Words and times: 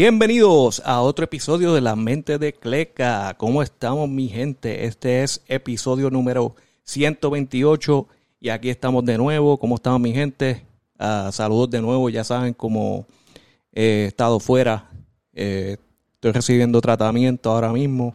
Bienvenidos 0.00 0.80
a 0.84 1.00
otro 1.00 1.24
episodio 1.24 1.74
de 1.74 1.80
La 1.80 1.96
Mente 1.96 2.38
de 2.38 2.52
Cleca. 2.52 3.34
¿Cómo 3.36 3.64
estamos, 3.64 4.08
mi 4.08 4.28
gente? 4.28 4.84
Este 4.84 5.24
es 5.24 5.42
episodio 5.48 6.08
número 6.08 6.54
128 6.84 8.06
y 8.38 8.50
aquí 8.50 8.70
estamos 8.70 9.04
de 9.04 9.18
nuevo. 9.18 9.58
¿Cómo 9.58 9.74
estamos, 9.74 10.00
mi 10.00 10.12
gente? 10.12 10.64
Ah, 11.00 11.30
saludos 11.32 11.70
de 11.70 11.82
nuevo. 11.82 12.08
Ya 12.10 12.22
saben 12.22 12.54
cómo 12.54 13.08
he 13.72 14.04
estado 14.04 14.38
fuera. 14.38 14.88
Eh, 15.32 15.78
estoy 16.14 16.30
recibiendo 16.30 16.80
tratamiento 16.80 17.50
ahora 17.50 17.72
mismo. 17.72 18.14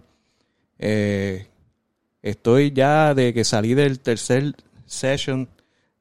Eh, 0.80 1.48
estoy 2.22 2.72
ya 2.72 3.14
de 3.14 3.34
que 3.34 3.44
salí 3.44 3.74
del 3.74 4.00
tercer 4.00 4.56
session 4.86 5.50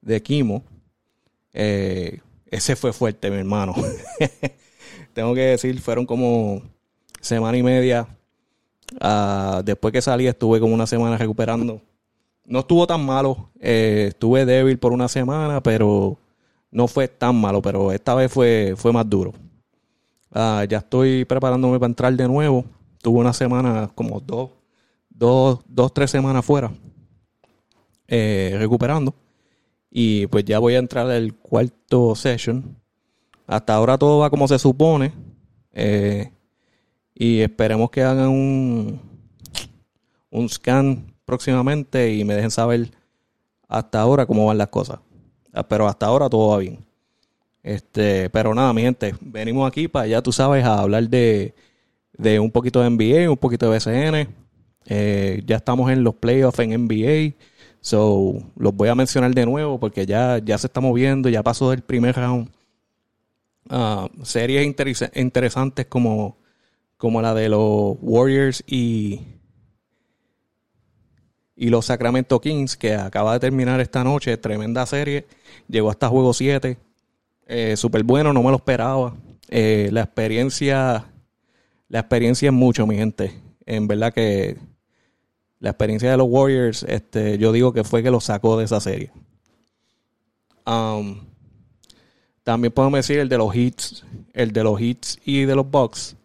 de 0.01 0.23
quimo. 0.23 0.63
Eh, 1.53 2.21
ese 2.47 2.77
fue 2.77 2.93
fuerte, 2.93 3.33
mi 3.33 3.39
hermano. 3.39 3.75
Tengo 5.13 5.35
que 5.35 5.41
decir, 5.43 5.81
fueron 5.81 6.07
como 6.07 6.63
semana 7.21 7.57
y 7.57 7.63
media. 7.63 8.07
Ah, 9.01 9.63
después 9.65 9.93
que 9.93 10.03
salí, 10.03 10.27
estuve 10.27 10.61
como 10.61 10.75
una 10.75 10.87
semana 10.87 11.17
recuperando. 11.17 11.81
No 12.45 12.61
estuvo 12.61 12.87
tan 12.87 13.05
malo. 13.05 13.51
Eh, 13.61 14.07
estuve 14.09 14.45
débil 14.45 14.79
por 14.79 14.93
una 14.93 15.09
semana, 15.09 15.63
pero 15.63 16.19
no 16.71 16.89
fue 16.89 17.09
tan 17.09 17.37
malo. 17.37 17.63
Pero 17.63 17.93
esta 17.93 18.15
vez 18.15 18.33
fue, 18.33 18.75
fue 18.77 18.93
más 18.93 19.09
duro. 19.09 19.33
Ah, 20.33 20.65
ya 20.69 20.79
estoy 20.79 21.25
preparándome 21.25 21.79
para 21.79 21.91
entrar 21.91 22.13
de 22.15 22.27
nuevo. 22.27 22.65
Tuve 23.03 23.21
una 23.21 23.33
semana, 23.33 23.91
como 23.95 24.21
dos, 24.21 24.51
dos, 25.11 25.61
dos 25.67 25.93
tres 25.93 26.11
semanas 26.11 26.45
fuera, 26.45 26.71
eh, 28.09 28.55
recuperando. 28.59 29.15
Y 29.91 30.27
pues 30.29 30.45
ya 30.45 30.59
voy 30.59 30.75
a 30.75 30.79
entrar 30.79 31.11
al 31.11 31.35
cuarto 31.35 32.15
session. 32.15 32.77
Hasta 33.53 33.75
ahora 33.75 33.99
todo 33.99 34.21
va 34.21 34.31
como 34.31 34.49
se 34.49 34.59
supone. 34.59 35.13
Eh, 35.73 36.31
y 37.15 37.41
esperemos 37.41 37.91
que 37.91 38.03
hagan 38.03 38.29
un, 38.29 39.01
un 40.31 40.49
scan 40.49 41.15
próximamente 41.25 42.15
y 42.15 42.25
me 42.25 42.35
dejen 42.35 42.51
saber 42.51 42.91
hasta 43.69 44.01
ahora 44.01 44.27
cómo 44.27 44.47
van 44.47 44.59
las 44.59 44.69
cosas. 44.69 45.01
Ah, 45.53 45.63
pero 45.69 45.87
hasta 45.87 46.07
ahora 46.07 46.31
todo 46.31 46.49
va 46.49 46.59
bien. 46.59 46.79
Este, 47.63 48.31
pero 48.31 48.55
nada, 48.55 48.73
mi 48.73 48.83
gente, 48.83 49.15
venimos 49.21 49.69
aquí 49.69 49.87
para 49.87 50.07
ya 50.07 50.23
tú 50.23 50.33
sabes 50.33 50.65
a 50.65 50.81
hablar 50.81 51.09
de, 51.09 51.55
de 52.17 52.41
un 52.41 52.51
poquito 52.51 52.81
de 52.81 52.91
NBA, 52.91 53.31
un 53.31 53.37
poquito 53.37 53.71
de 53.71 53.79
BCN. 53.79 54.29
Eh, 54.87 55.43
ya 55.47 55.57
estamos 55.57 55.91
en 55.91 56.03
los 56.03 56.15
playoffs 56.15 56.59
en 56.59 56.87
NBA. 56.87 57.35
So, 57.83 58.35
los 58.57 58.75
voy 58.75 58.89
a 58.89 58.95
mencionar 58.95 59.35
de 59.35 59.45
nuevo 59.45 59.79
porque 59.79 60.07
ya, 60.07 60.39
ya 60.39 60.57
se 60.57 60.69
está 60.69 60.81
moviendo, 60.81 61.29
ya 61.29 61.43
pasó 61.43 61.73
el 61.73 61.83
primer 61.83 62.17
round. 62.17 62.51
Ah, 63.75 64.07
series 64.23 64.67
interesantes 65.15 65.87
como, 65.87 66.37
como 66.99 67.23
la 67.23 67.33
de 67.33 67.49
los 67.49 67.97
Warriors 68.03 68.63
y, 68.67 69.23
y 71.57 71.71
los 71.71 71.87
Sacramento 71.87 72.39
Kings, 72.39 72.77
que 72.77 72.95
acaba 72.95 73.33
de 73.33 73.41
terminar 73.41 73.81
esta 73.81 74.05
noche. 74.05 74.37
Tremenda 74.37 74.85
serie. 74.85 75.25
Llegó 75.69 75.89
hasta 75.89 76.11
juego 76.11 76.35
7. 76.35 76.77
Eh, 77.47 77.77
Súper 77.79 78.05
bueno, 78.05 78.35
no 78.35 78.43
me 78.43 78.51
lo 78.51 78.57
esperaba. 78.57 79.17
Eh, 79.49 79.89
la 79.91 80.03
experiencia. 80.03 81.07
La 81.89 82.01
experiencia 82.01 82.49
es 82.49 82.53
mucho, 82.53 82.87
mi 82.87 82.97
gente. 82.97 83.41
En 83.65 83.89
verdad 83.89 84.13
que 84.13 84.59
la 85.61 85.71
experiencia 85.71 86.11
de 86.11 86.19
los 86.19 86.27
Warriors, 86.29 86.83
este, 86.83 87.39
yo 87.39 87.53
digo 87.53 87.73
que 87.73 87.85
fue 87.85 88.03
que 88.03 88.11
lo 88.11 88.21
sacó 88.21 88.59
de 88.59 88.67
esa 88.67 88.81
serie. 88.81 89.13
Um, 90.67 91.32
también 92.43 92.73
podemos 92.73 92.99
decir 92.99 93.19
el 93.19 93.29
de 93.29 93.39
los 93.39 93.55
hits, 93.55 94.05
el 94.33 94.53
de 94.53 94.65
los 94.65 94.81
hits 94.81 95.19
y 95.25 95.45
de 95.45 95.55
los 95.55 95.71
Bucks. 95.71 96.17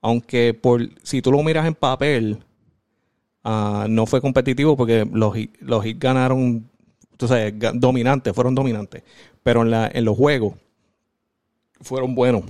Aunque 0.00 0.54
por 0.54 0.88
si 1.02 1.22
tú 1.22 1.30
lo 1.30 1.42
miras 1.42 1.66
en 1.66 1.74
papel, 1.74 2.42
uh, 3.44 3.86
no 3.88 4.06
fue 4.06 4.20
competitivo 4.20 4.76
porque 4.76 5.06
los, 5.10 5.34
los 5.60 5.86
hits 5.86 6.00
ganaron, 6.00 6.68
tú 7.16 7.28
sabes, 7.28 7.54
dominantes, 7.74 8.34
fueron 8.34 8.54
dominantes. 8.54 9.02
Pero 9.42 9.62
en, 9.62 9.70
la, 9.70 9.90
en 9.92 10.04
los 10.04 10.16
juegos 10.16 10.54
fueron 11.80 12.14
buenos. 12.14 12.44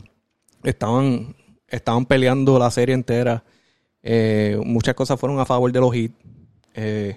Estaban, 0.62 1.34
estaban 1.68 2.06
peleando 2.06 2.58
la 2.58 2.70
serie 2.70 2.94
entera 2.94 3.44
eh, 4.02 4.60
muchas 4.64 4.94
cosas 4.94 5.18
fueron 5.18 5.38
a 5.38 5.46
favor 5.46 5.70
de 5.70 5.80
los 5.80 5.94
hits. 5.94 6.14
Eh, 6.74 7.16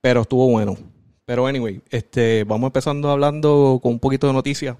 pero 0.00 0.22
estuvo 0.22 0.48
bueno. 0.48 0.76
Pero 1.26 1.48
anyway, 1.48 1.82
este, 1.90 2.44
vamos 2.44 2.68
empezando 2.68 3.10
hablando 3.10 3.80
con 3.82 3.92
un 3.92 3.98
poquito 3.98 4.28
de 4.28 4.32
noticias. 4.32 4.76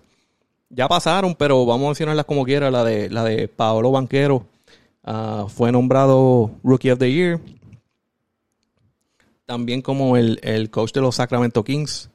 Ya 0.70 0.86
pasaron, 0.88 1.34
pero 1.34 1.66
vamos 1.66 1.86
a 1.86 1.88
mencionarlas 1.88 2.24
como 2.24 2.44
quiera. 2.44 2.70
La 2.70 2.84
de, 2.84 3.10
la 3.10 3.24
de 3.24 3.48
Paolo 3.48 3.90
Banquero 3.90 4.46
ah, 5.02 5.46
fue 5.48 5.72
nombrado 5.72 6.52
Rookie 6.62 6.92
of 6.92 7.00
the 7.00 7.12
Year. 7.12 7.40
También 9.44 9.82
como 9.82 10.16
el, 10.16 10.70
coach 10.70 10.92
de 10.92 11.00
los 11.00 11.16
Sacramento 11.16 11.64
Kings. 11.64 12.10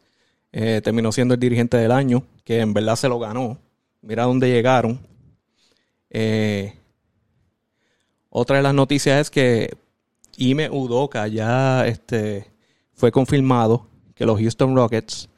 Eh, 0.53 0.81
terminó 0.81 1.11
siendo 1.11 1.33
el 1.33 1.39
dirigente 1.39 1.77
del 1.77 1.91
año, 1.91 2.23
que 2.45 2.59
en 2.59 2.73
verdad 2.73 2.95
se 2.95 3.09
lo 3.09 3.19
ganó. 3.19 3.57
Mira 4.01 4.23
dónde 4.23 4.49
llegaron. 4.49 4.99
Eh, 6.09 6.73
otra 8.29 8.57
de 8.57 8.63
las 8.63 8.73
noticias 8.73 9.19
es 9.19 9.29
que 9.29 9.75
Ime 10.37 10.69
Udoka 10.69 11.27
ya 11.27 11.85
este, 11.85 12.47
fue 12.93 13.11
confirmado 13.11 13.90
que 14.21 14.27
los 14.27 14.39
Houston 14.39 14.75
Rockets 14.75 15.29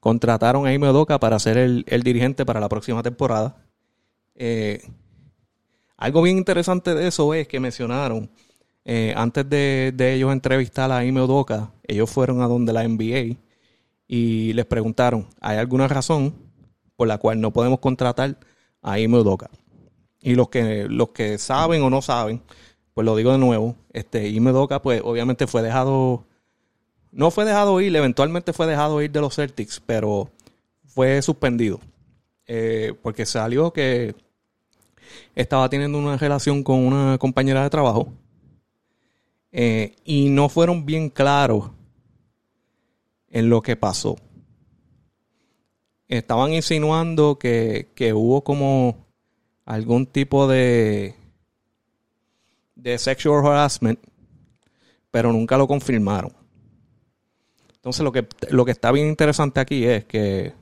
contrataron 0.00 0.66
a 0.66 0.74
Ime 0.74 0.90
Udoka 0.90 1.20
para 1.20 1.38
ser 1.38 1.58
el, 1.58 2.02
dirigente 2.02 2.44
para 2.44 2.58
la 2.58 2.68
próxima 2.68 3.00
temporada. 3.00 3.54
Eh, 4.34 4.82
algo 5.96 6.22
bien 6.22 6.38
interesante 6.38 6.92
de 6.92 7.06
eso 7.06 7.34
es 7.34 7.46
que 7.46 7.60
mencionaron, 7.60 8.32
eh, 8.84 9.14
antes 9.16 9.48
de, 9.48 9.94
ellos 9.96 10.32
entrevistar 10.32 10.90
a 10.90 11.04
Ime 11.04 11.22
Udoka, 11.22 11.70
ellos 11.84 12.10
fueron 12.10 12.42
a 12.42 12.48
donde 12.48 12.72
la 12.72 12.82
NBA 12.82 13.38
y 14.08 14.52
les 14.54 14.66
preguntaron, 14.66 15.28
¿hay 15.40 15.58
alguna 15.58 15.86
razón 15.86 16.34
por 16.96 17.06
la 17.06 17.18
cual 17.18 17.40
no 17.40 17.52
podemos 17.52 17.78
contratar 17.78 18.40
a 18.82 18.98
Ime 18.98 19.18
Udoka? 19.18 19.50
Y 20.20 20.34
los 20.34 20.48
que, 20.48 20.88
los 20.88 21.10
que 21.10 21.38
saben 21.38 21.80
o 21.82 21.90
no 21.90 22.02
saben, 22.02 22.42
pues 22.92 23.04
lo 23.04 23.14
digo 23.14 23.30
de 23.30 23.38
nuevo, 23.38 23.76
este 23.92 24.30
Ime 24.30 24.50
Doka, 24.50 24.82
pues 24.82 25.00
obviamente 25.04 25.46
fue 25.46 25.62
dejado, 25.62 26.26
no 27.12 27.30
fue 27.30 27.44
dejado 27.44 27.80
ir, 27.80 27.94
eventualmente 27.94 28.52
fue 28.52 28.66
dejado 28.66 29.00
ir 29.02 29.10
de 29.12 29.20
los 29.20 29.36
Celtics, 29.36 29.80
pero 29.84 30.30
fue 30.86 31.20
suspendido. 31.22 31.78
Eh, 32.46 32.94
porque 33.02 33.26
salió 33.26 33.72
que 33.72 34.14
estaba 35.34 35.68
teniendo 35.68 35.98
una 35.98 36.16
relación 36.16 36.62
con 36.64 36.80
una 36.80 37.18
compañera 37.18 37.62
de 37.62 37.70
trabajo 37.70 38.12
eh, 39.52 39.94
y 40.04 40.30
no 40.30 40.48
fueron 40.48 40.84
bien 40.84 41.10
claros 41.10 41.70
en 43.28 43.50
lo 43.50 43.62
que 43.62 43.76
pasó. 43.76 44.16
Estaban 46.08 46.52
insinuando 46.52 47.38
que, 47.38 47.88
que 47.94 48.12
hubo 48.12 48.42
como 48.42 49.06
algún 49.64 50.06
tipo 50.06 50.46
de, 50.46 51.14
de 52.74 52.98
sexual 52.98 53.46
harassment, 53.46 54.00
pero 55.10 55.32
nunca 55.32 55.56
lo 55.56 55.66
confirmaron. 55.66 56.41
Entonces 57.82 58.04
lo 58.04 58.12
que, 58.12 58.26
lo 58.50 58.64
que 58.64 58.70
está 58.70 58.92
bien 58.92 59.08
interesante 59.08 59.58
aquí 59.60 59.84
es 59.84 60.04
que 60.04 60.54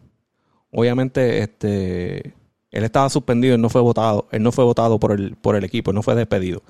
obviamente 0.70 1.40
este 1.42 2.34
él 2.70 2.84
estaba 2.84 3.10
suspendido, 3.10 3.54
él 3.54 3.60
no 3.60 3.68
fue 3.68 3.80
votado, 3.80 4.28
él 4.30 4.42
no 4.42 4.52
fue 4.52 4.64
votado 4.64 4.98
por 4.98 5.12
el, 5.12 5.36
por 5.36 5.56
el 5.56 5.64
equipo, 5.64 5.90
él 5.90 5.96
no 5.96 6.02
fue 6.02 6.14
despedido. 6.14 6.62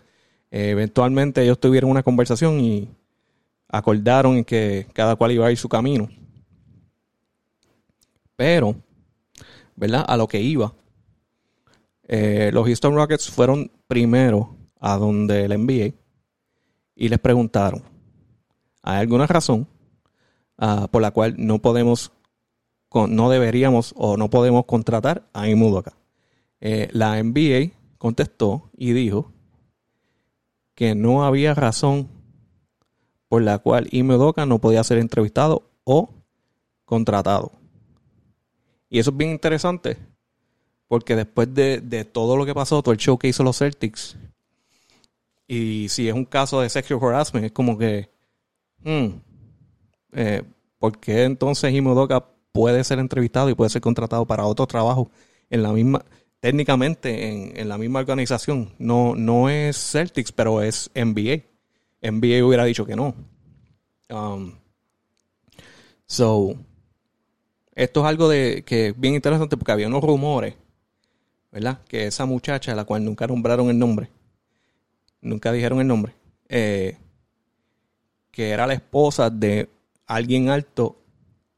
eventualmente 0.50 1.42
ellos 1.42 1.60
tuvieron 1.60 1.90
una 1.90 2.02
conversación 2.02 2.58
y 2.60 2.88
acordaron 3.68 4.44
que 4.44 4.86
cada 4.92 5.16
cual 5.16 5.32
iba 5.32 5.46
a 5.46 5.52
ir 5.52 5.58
su 5.58 5.68
camino. 5.68 6.08
Pero, 8.34 8.74
¿verdad? 9.76 10.04
A 10.08 10.16
lo 10.16 10.26
que 10.26 10.40
iba 10.40 10.74
eh, 12.12 12.50
los 12.52 12.66
Houston 12.66 12.96
Rockets 12.96 13.30
fueron 13.30 13.70
primero 13.86 14.56
a 14.80 14.96
donde 14.96 15.44
el 15.44 15.56
NBA 15.56 15.94
y 16.96 17.08
les 17.08 17.20
preguntaron, 17.20 17.84
¿hay 18.82 18.98
alguna 18.98 19.28
razón 19.28 19.68
ah, 20.60 20.86
por 20.90 21.02
la 21.02 21.10
cual 21.10 21.34
no 21.36 21.58
podemos, 21.58 22.12
no 22.92 23.30
deberíamos 23.30 23.92
o 23.96 24.16
no 24.16 24.30
podemos 24.30 24.66
contratar 24.66 25.28
a 25.32 25.48
Imudoka? 25.48 25.94
Eh, 26.60 26.88
la 26.92 27.20
NBA 27.20 27.72
contestó 27.98 28.70
y 28.76 28.92
dijo 28.92 29.32
que 30.74 30.94
no 30.94 31.24
había 31.24 31.54
razón 31.54 32.08
por 33.28 33.42
la 33.42 33.58
cual 33.58 33.88
Imudoka 33.90 34.46
no 34.46 34.60
podía 34.60 34.84
ser 34.84 34.98
entrevistado 34.98 35.70
o 35.84 36.10
contratado. 36.84 37.52
Y 38.88 38.98
eso 38.98 39.10
es 39.10 39.16
bien 39.16 39.30
interesante 39.30 39.96
porque 40.90 41.14
después 41.14 41.54
de, 41.54 42.04
todo 42.12 42.36
lo 42.36 42.44
que 42.44 42.52
pasó, 42.52 42.82
todo 42.82 42.92
el 42.92 42.98
show 42.98 43.16
que 43.16 43.28
hizo 43.28 43.44
los 43.44 43.58
Celtics, 43.58 44.16
y 45.46 45.86
si 45.88 46.08
es 46.08 46.14
un 46.14 46.24
caso 46.24 46.60
de 46.60 46.68
sexual 46.68 47.00
harassment, 47.00 47.46
es 47.46 47.52
como 47.52 47.78
que, 47.78 48.10
hmm, 48.82 49.06
eh, 50.12 50.42
¿por 50.78 50.98
qué 50.98 51.24
entonces 51.24 51.72
Imodoka 51.72 52.26
puede 52.52 52.82
ser 52.84 52.98
entrevistado 52.98 53.50
y 53.50 53.54
puede 53.54 53.70
ser 53.70 53.82
contratado 53.82 54.26
para 54.26 54.46
otro 54.46 54.66
trabajo 54.66 55.10
en 55.50 55.62
la 55.62 55.72
misma, 55.72 56.04
técnicamente 56.40 57.60
en, 57.60 57.68
la 57.68 57.78
misma 57.78 58.00
organización. 58.00 58.72
No, 58.78 59.14
no 59.14 59.48
es 59.48 59.76
Celtics, 59.76 60.32
pero 60.32 60.62
es 60.62 60.90
NBA. 60.94 61.44
NBA 62.02 62.44
hubiera 62.44 62.64
dicho 62.64 62.86
que 62.86 62.96
no. 62.96 63.14
Um, 64.08 64.54
so, 66.06 66.54
esto 67.74 68.00
es 68.00 68.06
algo 68.06 68.28
de 68.28 68.64
que 68.64 68.94
bien 68.96 69.14
interesante 69.14 69.56
porque 69.56 69.72
había 69.72 69.86
unos 69.86 70.02
rumores, 70.02 70.54
¿verdad? 71.52 71.80
Que 71.86 72.06
esa 72.06 72.24
muchacha, 72.26 72.74
la 72.74 72.84
cual 72.84 73.04
nunca 73.04 73.26
nombraron 73.26 73.68
el 73.68 73.78
nombre, 73.78 74.10
nunca 75.20 75.52
dijeron 75.52 75.80
el 75.80 75.86
nombre, 75.86 76.14
eh, 76.48 76.96
que 78.30 78.50
era 78.50 78.66
la 78.66 78.74
esposa 78.74 79.30
de 79.30 79.68
alguien 80.16 80.48
alto 80.48 81.02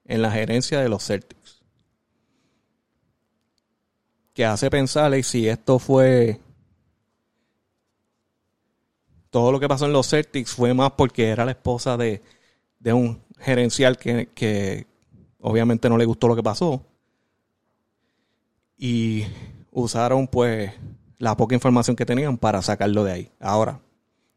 en 0.05 0.23
la 0.23 0.31
gerencia 0.31 0.81
de 0.81 0.89
los 0.89 1.05
Celtics 1.07 1.63
que 4.35 4.45
hace 4.45 4.71
pensarle 4.71 5.23
si 5.23 5.49
esto 5.49 5.79
fue 5.79 6.41
todo 9.31 9.53
lo 9.53 9.61
que 9.61 9.69
pasó 9.69 9.87
en 9.87 9.93
los 9.93 10.09
Celtics 10.09 10.53
fue 10.53 10.75
más 10.75 10.93
porque 10.93 11.29
era 11.29 11.45
la 11.45 11.53
esposa 11.53 11.97
de, 11.97 12.23
un 12.85 13.23
gerencial 13.39 13.97
que, 13.97 14.87
obviamente 15.41 15.89
no 15.89 15.97
le 15.97 16.05
gustó 16.05 16.29
lo 16.29 16.37
que 16.37 16.43
pasó. 16.43 16.85
Y 18.77 19.25
usaron 19.71 20.27
pues 20.27 20.73
la 21.19 21.37
poca 21.37 21.55
información 21.55 21.97
que 21.97 22.05
tenían 22.05 22.37
para 22.37 22.61
sacarlo 22.61 23.05
de 23.05 23.13
ahí. 23.13 23.31
Ahora, 23.41 23.81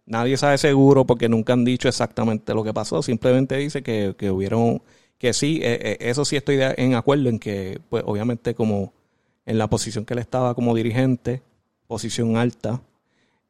nadie 0.06 0.38
sabe 0.38 0.58
seguro 0.58 1.06
porque 1.06 1.30
nunca 1.30 1.54
han 1.54 1.66
dicho 1.66 1.88
exactamente 1.88 2.54
lo 2.54 2.64
que 2.64 2.74
pasó. 2.74 3.02
Simplemente 3.02 3.58
dice 3.58 3.84
que, 3.84 4.16
que 4.18 4.32
hubieron, 4.32 4.82
que 5.18 5.34
sí, 5.34 5.60
eh, 5.64 5.80
eh, 5.82 5.98
eso 6.02 6.26
sí 6.26 6.36
estoy 6.36 6.60
en 6.62 6.96
acuerdo 6.96 7.30
en 7.30 7.40
que 7.40 7.80
pues 7.90 8.04
obviamente 8.06 8.56
como 8.56 8.94
en 9.46 9.58
la 9.58 9.68
posición 9.70 10.06
que 10.06 10.14
él 10.14 10.20
estaba 10.20 10.56
como 10.56 10.76
dirigente, 10.76 11.42
posición 11.88 12.38
alta, 12.38 12.82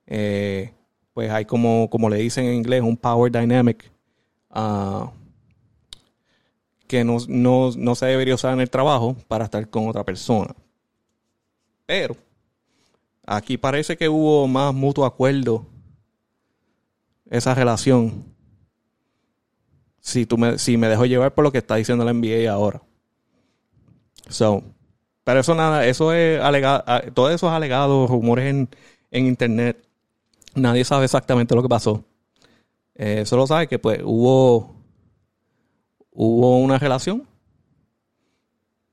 eh, 0.08 0.74
pues 1.14 1.32
hay 1.32 1.46
como, 1.46 1.90
como 1.90 2.10
le 2.10 2.18
dicen 2.18 2.46
en 2.46 2.56
inglés, 2.56 2.82
un 2.82 2.98
power 2.98 3.32
dynamic 3.32 3.90
ah, 4.50 5.12
que 6.88 7.04
no, 7.04 7.18
no, 7.28 7.96
se 7.96 8.06
debería 8.06 8.36
usar 8.36 8.54
en 8.54 8.62
el 8.62 8.70
trabajo 8.70 9.16
para 9.28 9.46
estar 9.46 9.68
con 9.70 9.88
otra 9.88 10.04
persona. 10.04 10.54
Pero 11.86 12.16
aquí 13.26 13.58
parece 13.58 13.96
que 13.98 14.10
hubo 14.10 14.48
más 14.48 14.74
mutuo 14.74 15.06
acuerdo 15.06 15.66
esa 17.30 17.54
relación. 17.54 18.26
Si, 20.00 20.26
tú 20.26 20.38
me, 20.38 20.60
si 20.60 20.78
me 20.78 20.88
dejo 20.88 21.06
llevar 21.06 21.34
por 21.34 21.44
lo 21.44 21.52
que 21.52 21.58
está 21.58 21.76
diciendo 21.76 22.06
la 22.06 22.14
NBA 22.14 22.52
ahora. 22.52 22.82
So, 24.30 24.64
pero 25.24 25.40
eso 25.40 25.56
nada, 25.56 25.86
eso 25.88 26.14
es 26.14 26.40
alegado, 26.40 26.84
ah, 26.86 27.02
todo 27.14 27.32
eso 27.32 27.48
es 27.48 27.54
alegado, 27.54 28.06
rumores 28.08 28.46
en, 29.12 29.26
internet. 29.26 29.84
Nadie 30.54 30.86
sabe 30.86 31.06
exactamente 31.06 31.56
lo 31.56 31.64
que 31.64 31.70
pasó. 31.70 32.04
Eh, 32.94 33.26
solo 33.26 33.48
sabe 33.48 33.68
que 33.68 33.80
pues 33.80 34.02
hubo, 34.04 34.76
hubo 36.12 36.60
una 36.60 36.78
relación 36.78 37.28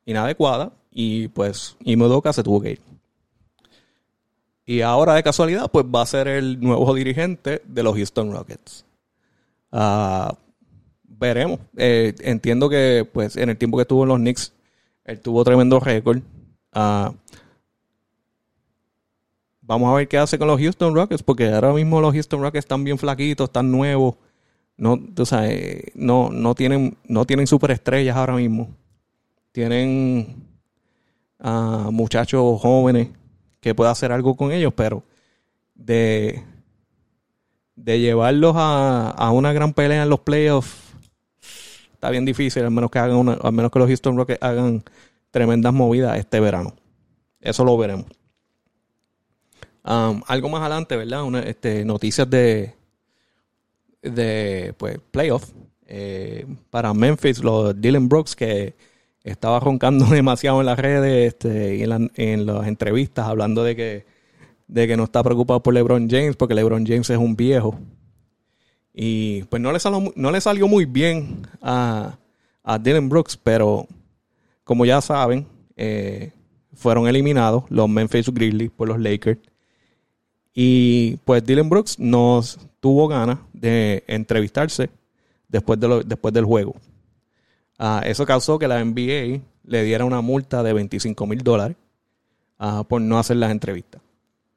inadecuada 0.06 0.72
y 0.90 1.28
pues 1.28 1.76
Imodoka 1.84 2.32
se 2.32 2.42
tuvo 2.42 2.60
que 2.62 2.70
ir. 2.72 2.80
Y 4.64 4.80
ahora 4.80 5.14
de 5.14 5.22
casualidad 5.22 5.70
pues 5.70 5.84
va 5.84 6.02
a 6.02 6.06
ser 6.06 6.28
el 6.28 6.60
nuevo 6.60 6.94
dirigente 6.94 7.62
de 7.66 7.82
los 7.82 7.96
Houston 7.96 8.32
Rockets. 8.32 8.84
Ah, 9.72 10.36
veremos. 11.04 11.60
Eh, 11.76 12.14
entiendo 12.20 12.68
que 12.68 13.08
pues 13.10 13.36
en 13.36 13.48
el 13.50 13.56
tiempo 13.56 13.76
que 13.76 13.82
estuvo 13.82 14.02
en 14.04 14.08
los 14.08 14.18
Knicks 14.18 14.52
él 15.04 15.20
tuvo 15.20 15.44
tremendo 15.44 15.80
récord. 15.80 16.22
Ah, 16.72 17.12
vamos 19.60 19.92
a 19.92 19.96
ver 19.96 20.08
qué 20.08 20.18
hace 20.18 20.38
con 20.38 20.48
los 20.48 20.60
Houston 20.60 20.94
Rockets, 20.94 21.22
porque 21.22 21.48
ahora 21.48 21.72
mismo 21.72 22.00
los 22.00 22.12
Houston 22.12 22.40
Rockets 22.40 22.64
están 22.64 22.84
bien 22.84 22.98
flaquitos, 22.98 23.48
están 23.48 23.70
nuevos. 23.70 24.16
No, 24.76 25.00
no, 25.94 26.30
no 26.30 26.54
tienen, 26.54 26.96
no 27.06 27.24
tienen 27.24 27.46
superestrellas 27.46 28.16
ahora 28.16 28.34
mismo. 28.34 28.70
Tienen 29.52 30.46
uh, 31.40 31.90
muchachos 31.90 32.60
jóvenes 32.60 33.08
que 33.62 33.74
pueda 33.74 33.90
hacer 33.90 34.12
algo 34.12 34.36
con 34.36 34.52
ellos, 34.52 34.74
pero 34.76 35.02
de, 35.74 36.44
de 37.76 37.98
llevarlos 37.98 38.54
a, 38.58 39.08
a 39.08 39.30
una 39.30 39.54
gran 39.54 39.72
pelea 39.72 40.02
en 40.02 40.10
los 40.10 40.20
playoffs 40.20 40.92
está 41.94 42.10
bien 42.10 42.24
difícil, 42.24 42.64
al 42.64 42.72
menos 42.72 42.90
que 42.90 42.98
hagan 42.98 43.16
una, 43.16 43.34
al 43.34 43.52
menos 43.52 43.70
que 43.70 43.78
los 43.78 43.86
Houston 43.86 44.16
Rockets 44.16 44.42
hagan 44.42 44.82
tremendas 45.30 45.72
movidas 45.72 46.18
este 46.18 46.40
verano. 46.40 46.74
Eso 47.40 47.64
lo 47.64 47.78
veremos. 47.78 48.06
Um, 49.84 50.20
algo 50.26 50.48
más 50.48 50.62
adelante, 50.62 50.96
¿verdad? 50.96 51.46
este, 51.46 51.84
noticias 51.84 52.28
de 52.28 52.74
de 54.02 54.74
pues 54.78 54.98
playoff 55.12 55.48
eh, 55.86 56.44
para 56.70 56.92
Memphis, 56.92 57.38
los 57.38 57.80
Dylan 57.80 58.08
Brooks 58.08 58.34
que 58.34 58.74
estaba 59.24 59.60
roncando 59.60 60.04
demasiado 60.10 60.60
en 60.60 60.66
las 60.66 60.78
redes 60.78 61.34
este, 61.34 61.76
y 61.76 61.82
en, 61.82 62.46
las 62.46 62.66
entrevistas 62.66 63.26
hablando 63.26 63.62
de 63.64 63.76
que 63.76 64.06
de 64.68 64.88
que 64.88 64.96
no 64.96 65.04
está 65.04 65.22
preocupado 65.22 65.62
por 65.62 65.74
LeBron 65.74 66.08
James 66.08 66.36
porque 66.36 66.54
LeBron 66.54 66.86
James 66.86 67.10
es 67.10 67.18
un 67.18 67.36
viejo 67.36 67.78
y 68.94 69.42
pues 69.44 69.60
no 69.60 69.72
le 69.72 69.80
salió, 69.80 70.12
no 70.14 70.30
le 70.30 70.40
salió 70.40 70.68
muy 70.68 70.84
bien 70.84 71.46
a, 71.60 72.18
a 72.62 72.78
Dylan 72.78 73.08
Brooks, 73.08 73.36
pero 73.36 73.86
como 74.64 74.84
ya 74.84 75.00
saben, 75.00 75.46
eh, 75.76 76.32
fueron 76.74 77.08
eliminados 77.08 77.64
los 77.68 77.88
Memphis 77.88 78.28
Grizzlies 78.28 78.70
por 78.70 78.88
los 78.88 78.98
Lakers. 78.98 79.40
Y 80.54 81.16
pues 81.24 81.44
Dylan 81.44 81.68
Brooks 81.70 81.98
no 81.98 82.42
tuvo 82.80 83.08
ganas 83.08 83.38
de 83.52 84.04
entrevistarse 84.06 84.90
después, 85.48 85.80
de 85.80 86.02
después 86.04 86.34
del 86.34 86.44
juego. 86.44 86.74
Ah, 87.78 88.02
eso 88.04 88.26
causó 88.26 88.58
que 88.58 88.68
la 88.68 88.84
NBA 88.84 89.40
le 89.64 89.82
diera 89.84 90.04
una 90.04 90.20
multa 90.20 90.62
de 90.62 90.72
25 90.72 91.26
mil 91.26 91.42
dólares 91.42 91.76
ah, 92.58 92.84
por 92.88 93.00
no 93.00 93.18
hacer 93.18 93.36
las 93.36 93.50
entrevistas. 93.50 94.00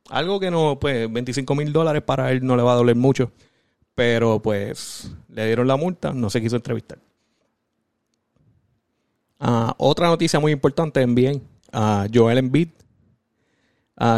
Algo 0.10 0.40
que 0.40 0.52
no, 0.52 0.78
pues 0.80 1.12
25 1.12 1.56
mil 1.56 1.74
dólares 1.74 2.04
para 2.04 2.32
él 2.32 2.46
no 2.46 2.56
le 2.56 2.64
va 2.64 2.74
a 2.74 2.76
doler 2.76 2.96
mucho 2.96 3.32
pero 3.96 4.42
pues 4.42 5.10
le 5.30 5.46
dieron 5.48 5.68
la 5.68 5.78
multa, 5.78 6.14
no 6.14 6.30
se 6.30 6.42
quiso 6.42 6.58
entrevistar. 6.58 7.00
Ah, 9.40 9.74
otra 9.78 10.08
noticia 10.08 10.40
muy 10.40 10.52
importante 10.52 11.02
en 11.02 11.42
a 11.72 12.06
Joel 12.14 12.38
Embiid, 12.38 12.70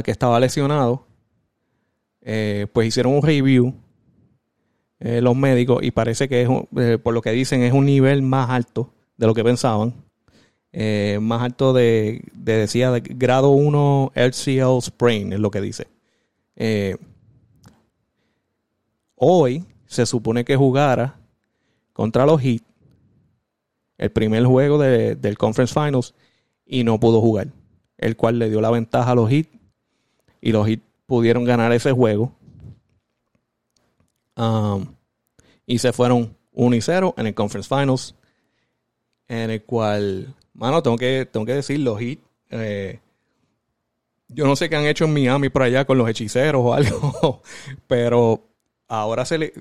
que 0.04 0.12
estaba 0.12 0.39
lesionado, 0.39 1.06
eh, 2.22 2.68
pues 2.74 2.88
hicieron 2.88 3.13
un 3.13 3.22
review 3.22 3.74
eh, 5.00 5.22
los 5.22 5.36
médicos 5.36 5.84
y 5.84 5.92
parece 5.92 6.27
que 6.27 6.44
es, 6.44 6.50
eh, 6.77 6.98
por 7.01 7.13
lo 7.13 7.22
que 7.22 7.32
dicen, 7.32 7.62
es 7.62 7.74
un 7.74 7.86
nivel 7.86 8.22
más 8.22 8.50
alto 8.50 8.94
de 9.18 9.27
lo 9.27 9.34
que 9.34 9.44
pensaban. 9.44 9.94
más 11.22 11.42
alto 11.42 11.74
de, 11.74 12.24
de, 12.34 12.58
decía, 12.58 12.92
de 12.92 13.01
grado 13.01 13.50
1 13.50 14.12
LCL 14.13 14.82
sprain, 14.82 15.34
es 15.34 15.39
lo 15.39 15.50
que 15.50 15.62
dice. 15.62 15.88
Hoy 19.16 19.66
se 19.88 20.06
supone 20.06 20.46
que 20.46 20.56
jugara 20.56 21.20
contra 21.94 22.25
los 22.25 22.42
Heat 22.42 22.62
el 23.98 24.12
primer 24.12 24.46
juego 24.46 24.77
del 24.77 25.38
Conference 25.38 25.74
Finals 25.74 26.13
y 26.66 26.84
no 26.84 27.00
pudo 27.00 27.22
jugar, 27.22 27.48
el 27.98 28.16
cual 28.16 28.38
le 28.38 28.50
dio 28.50 28.62
la 28.62 28.70
ventaja 28.70 29.12
a 29.12 29.16
los 29.16 29.30
Heat 29.30 29.48
y 30.42 30.51
los 30.51 30.68
Heat 30.68 30.82
pudieron 31.08 31.46
ganar 31.46 31.72
ese 31.72 31.92
juego 31.92 32.34
um, 34.38 34.86
y 35.65 35.79
se 35.79 35.91
fueron 35.91 36.38
1 36.53 36.75
y 36.75 36.82
0 36.82 37.15
en 37.17 37.27
el 37.27 37.34
Conference 37.34 37.67
Finals 37.67 38.15
en 39.27 39.51
el 39.51 39.63
cual, 39.63 40.34
mano, 40.53 40.82
tengo 40.82 40.98
que, 40.98 41.27
tengo 41.29 41.46
que 41.46 41.53
decir, 41.53 41.79
los 41.79 42.00
Heat 42.00 42.20
eh, 42.50 43.00
yo 44.29 44.46
no 44.46 44.56
sé 44.56 44.70
qué 44.70 44.75
han 44.75 44.86
hecho 44.86 45.06
en 45.06 45.13
Miami 45.13 45.50
por 45.50 45.63
allá 45.63 45.86
con 45.86 45.98
los 45.98 46.10
hechiceros 46.10 46.62
o 46.63 46.74
algo, 46.74 47.41
pero 47.88 48.48
ahora 48.88 49.25
se 49.25 49.38
le, 49.38 49.53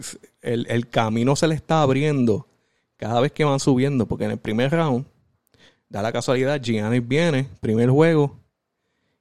el, 0.42 0.88
camino 0.88 1.36
se 1.36 1.48
le 1.48 1.54
está 1.54 1.82
abriendo 1.82 2.48
cada 2.96 3.20
vez 3.20 3.32
que 3.32 3.44
van 3.44 3.60
subiendo, 3.60 4.06
porque 4.06 4.24
en 4.24 4.32
el 4.32 4.38
primer 4.38 4.70
round, 4.72 5.06
da 5.88 6.02
la 6.02 6.12
casualidad, 6.12 6.60
Giannis 6.60 7.06
viene, 7.06 7.48
primer 7.60 7.90
juego, 7.90 8.40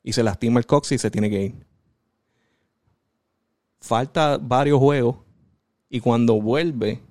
y 0.01 0.13
se 0.13 0.23
lastima 0.23 0.59
el 0.59 0.65
cox 0.65 0.91
y 0.93 0.97
se 0.97 1.11
tiene 1.11 1.29
que 1.29 1.43
ir. 1.43 1.65
Falta 3.81 4.37
varios 4.37 4.79
juegos, 4.79 5.17
y 5.89 5.99
cuando 5.99 6.41
vuelve, 6.41 7.01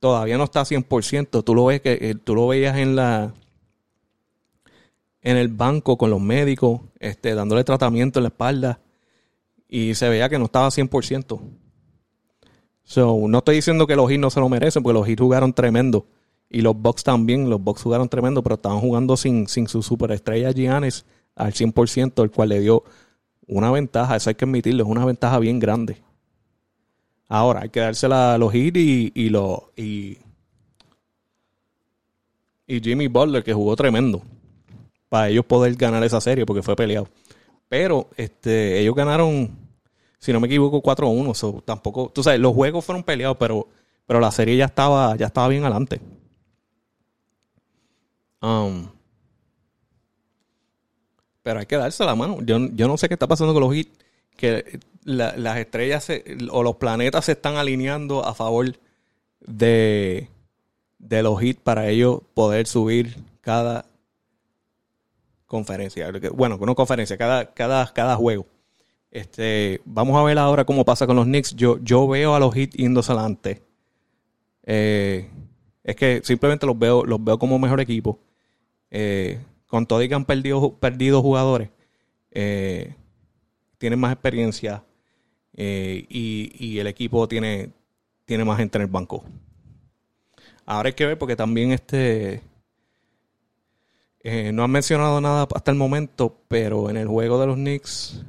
todavía 0.00 0.38
no 0.38 0.44
está 0.44 0.62
100%. 0.62 1.44
Tú 1.44 1.54
lo 1.54 1.66
ves 1.66 1.80
que 1.80 1.98
eh, 2.00 2.14
tú 2.14 2.34
lo 2.34 2.48
veías 2.48 2.76
en 2.76 2.96
la 2.96 3.34
en 5.20 5.36
el 5.36 5.48
banco 5.48 5.98
con 5.98 6.10
los 6.10 6.20
médicos, 6.20 6.80
este, 7.00 7.34
dándole 7.34 7.64
tratamiento 7.64 8.18
en 8.18 8.22
la 8.24 8.28
espalda 8.28 8.80
y 9.68 9.94
se 9.94 10.08
veía 10.08 10.28
que 10.28 10.38
no 10.38 10.46
estaba 10.46 10.68
100%. 10.68 11.40
So, 12.84 13.18
no 13.28 13.38
estoy 13.38 13.56
diciendo 13.56 13.86
que 13.86 13.96
los 13.96 14.08
Heat 14.08 14.20
no 14.20 14.30
se 14.30 14.40
lo 14.40 14.48
merecen, 14.48 14.82
porque 14.82 14.98
los 14.98 15.06
Heat 15.06 15.20
jugaron 15.20 15.52
tremendo. 15.52 16.06
Y 16.48 16.62
los 16.62 16.74
Bucks 16.74 17.04
también, 17.04 17.50
los 17.50 17.62
Bucks 17.62 17.82
jugaron 17.82 18.08
tremendo, 18.08 18.42
pero 18.42 18.54
estaban 18.54 18.80
jugando 18.80 19.18
sin, 19.18 19.46
sin 19.46 19.68
su 19.68 19.82
superestrella 19.82 20.52
Giannis 20.52 21.04
al 21.34 21.52
100%, 21.52 22.22
el 22.22 22.30
cual 22.30 22.48
le 22.48 22.60
dio 22.60 22.84
una 23.46 23.70
ventaja, 23.70 24.16
eso 24.16 24.30
hay 24.30 24.36
que 24.36 24.46
admitirlo, 24.46 24.84
es 24.84 24.88
una 24.88 25.04
ventaja 25.04 25.38
bien 25.38 25.58
grande. 25.58 26.02
Ahora, 27.28 27.60
hay 27.62 27.68
que 27.68 27.80
dársela 27.80 28.34
a 28.34 28.38
los 28.38 28.52
Heat 28.52 28.76
y, 28.76 29.12
y, 29.14 29.28
los, 29.28 29.60
y, 29.76 30.18
y 32.66 32.80
Jimmy 32.80 33.08
Butler, 33.08 33.44
que 33.44 33.52
jugó 33.52 33.76
tremendo, 33.76 34.22
para 35.08 35.28
ellos 35.28 35.44
poder 35.44 35.74
ganar 35.74 36.02
esa 36.04 36.20
serie, 36.20 36.46
porque 36.46 36.62
fue 36.62 36.74
peleado. 36.74 37.08
Pero 37.68 38.08
este, 38.16 38.80
ellos 38.80 38.94
ganaron, 38.94 39.50
si 40.18 40.32
no 40.32 40.40
me 40.40 40.46
equivoco, 40.46 40.82
4-1. 40.82 41.62
tampoco, 41.64 42.10
tú 42.14 42.22
sabes, 42.22 42.40
los 42.40 42.54
juegos 42.54 42.84
fueron 42.84 43.02
peleados, 43.02 43.36
pero, 43.38 43.68
pero 44.06 44.20
la 44.20 44.30
serie 44.30 44.56
ya 44.56 44.64
estaba, 44.64 45.14
ya 45.16 45.26
estaba 45.26 45.48
bien 45.48 45.64
adelante. 45.64 46.00
Um, 48.40 48.88
pero 51.42 51.60
hay 51.60 51.66
que 51.66 51.76
darse 51.76 52.04
la 52.04 52.14
mano. 52.14 52.38
Yo, 52.42 52.58
no 52.58 52.96
sé 52.96 53.08
qué 53.08 53.14
está 53.14 53.26
pasando 53.26 53.52
con 53.52 53.62
los 53.62 53.74
hits, 53.74 53.90
que 54.38 54.80
las 55.04 55.58
estrellas 55.58 56.08
o 56.50 56.62
los 56.62 56.76
planetas 56.76 57.26
se 57.26 57.32
están 57.32 57.56
alineando 57.56 58.24
a 58.24 58.34
favor 58.34 58.78
de, 59.40 60.28
de 60.98 61.22
los 61.22 61.42
hits 61.42 61.60
para 61.60 61.88
ellos 61.88 62.20
poder 62.34 62.66
subir 62.66 63.16
cada 63.40 63.84
conferencia. 65.46 66.10
Bueno, 66.32 66.58
no 66.58 66.74
conferencia, 66.74 67.18
cada, 67.18 67.52
cada, 67.52 67.92
cada 67.92 68.16
juego. 68.16 68.46
Este, 69.10 69.80
vamos 69.84 70.16
a 70.16 70.22
ver 70.22 70.38
ahora 70.38 70.64
cómo 70.64 70.84
pasa 70.84 71.06
con 71.06 71.16
los 71.16 71.24
Knicks. 71.24 71.56
Yo, 71.56 71.78
yo 71.82 72.06
veo 72.06 72.34
a 72.34 72.40
los 72.40 72.54
Heat 72.54 72.70
yéndose 72.76 73.10
adelante. 73.10 73.62
Eh, 74.64 75.28
es 75.82 75.96
que 75.96 76.20
simplemente 76.22 76.66
los 76.66 76.78
veo, 76.78 77.04
los 77.04 77.22
veo 77.24 77.38
como 77.38 77.58
mejor 77.58 77.80
equipo. 77.80 78.20
Eh, 78.90 79.40
con 79.66 79.86
todo 79.86 80.02
y 80.02 80.08
que 80.08 80.18
perdido, 80.20 80.74
perdido 80.78 81.22
jugadores, 81.22 81.70
eh, 82.30 82.94
tienen 83.78 83.98
más 83.98 84.12
experiencia 84.12 84.84
y, 85.56 86.06
y, 86.08 86.78
el 86.78 86.86
equipo 86.86 87.26
tiene, 87.26 87.70
tiene 88.24 88.44
más 88.44 88.58
gente 88.58 88.78
en 88.78 88.82
el 88.82 88.88
banco. 88.88 89.24
Ahora 90.66 90.88
hay 90.88 90.92
que 90.92 91.06
ver 91.06 91.18
porque 91.18 91.34
también 91.34 91.72
este 91.72 92.42
eh, 94.20 94.52
no 94.52 94.64
han 94.64 94.70
mencionado 94.70 95.20
nada 95.20 95.48
hasta 95.54 95.70
el 95.70 95.76
momento, 95.76 96.42
pero 96.48 96.90
en 96.90 96.96
el 96.96 97.06
juego 97.06 97.40
de 97.40 97.46
los 97.46 97.56
Knicks 97.56 98.22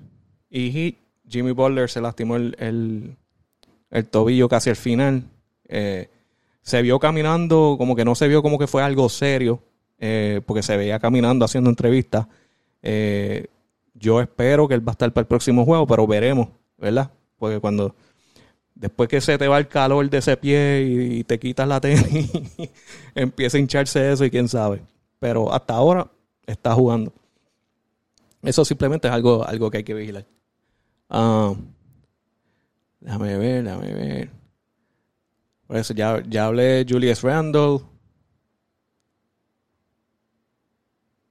y 0.50 0.96
Jimmy 1.27 1.51
Butler 1.51 1.89
se 1.89 2.00
lastimó 2.00 2.38
el, 2.38 3.18
tobillo 4.10 4.48
casi 4.48 4.70
al 4.70 4.75
final. 4.75 5.24
Eh, 5.68 6.10
se 6.62 6.82
vio 6.82 7.00
caminando, 7.00 7.75
como 7.77 7.96
que 7.96 8.06
no 8.06 8.15
se 8.15 8.27
vio 8.27 8.41
como 8.41 8.58
que 8.58 8.68
fue 8.68 8.84
algo 8.84 9.10
serio, 9.10 9.62
eh, 9.98 10.41
porque 10.46 10.63
se 10.63 10.77
veía 10.77 11.00
caminando 11.00 11.46
haciendo 11.46 11.70
entrevistas. 11.70 12.27
Yo 14.00 14.22
espero 14.22 14.68
que 14.68 14.74
él 14.75 14.88
va 14.88 14.91
a 14.91 14.94
estar 14.94 15.12
para 15.12 15.22
el 15.24 15.27
próximo 15.27 15.65
juego, 15.65 15.86
pero 15.86 16.08
veremos, 16.08 16.50
¿verdad? 16.77 17.12
Porque 17.38 17.60
cuando 17.60 17.96
después 18.75 19.10
que 19.10 19.22
se 19.22 19.38
te 19.38 19.48
va 19.48 19.58
el 19.58 19.68
calor 19.68 20.10
de 20.10 20.18
ese 20.18 20.38
pie 20.38 20.82
y, 20.84 21.24
te 21.24 21.38
quitas 21.39 21.68
la 21.68 21.82
tenis, 21.82 22.32
empieza 23.15 23.58
a 23.58 23.60
hincharse 23.60 24.12
eso 24.12 24.25
y 24.25 24.32
quién 24.32 24.48
sabe 24.48 24.82
pero 25.20 25.53
hasta 25.53 25.74
ahora 25.75 26.10
está 26.48 26.74
jugando. 26.74 27.13
Eso 28.41 28.63
simplemente 28.63 29.08
es 29.08 29.13
algo, 29.13 29.46
algo 29.46 29.70
que 29.70 29.77
hay 29.77 29.84
que 29.84 29.94
vigilar. 29.94 30.25
Ah, 31.10 31.53
déjame 33.01 33.38
ver, 33.38 33.63
déjame 33.65 33.94
ver. 33.94 34.29
Por 35.68 35.77
eso 35.77 35.94
ya, 35.94 36.24
ya 36.27 36.46
hablé 36.46 36.63
de 36.63 36.86
Julius 36.89 37.22
Randle. 37.22 37.82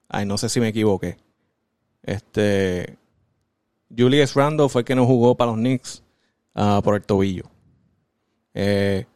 Ay, 0.08 0.26
no 0.26 0.38
sé 0.38 0.48
si 0.48 0.60
me 0.60 0.68
equivoqué. 0.68 1.16
Este. 2.08 2.96
Julius 3.96 4.34
Randle 4.34 4.68
fue 4.68 4.82
el 4.82 4.84
que 4.84 4.94
no 4.94 5.06
jugó 5.06 5.34
para 5.34 5.52
los 5.52 5.60
Knicks 5.60 6.02
ah, 6.54 6.80
por 6.84 6.94
el 6.94 7.02
tobillo. 7.02 7.44
Eh, 8.54 9.06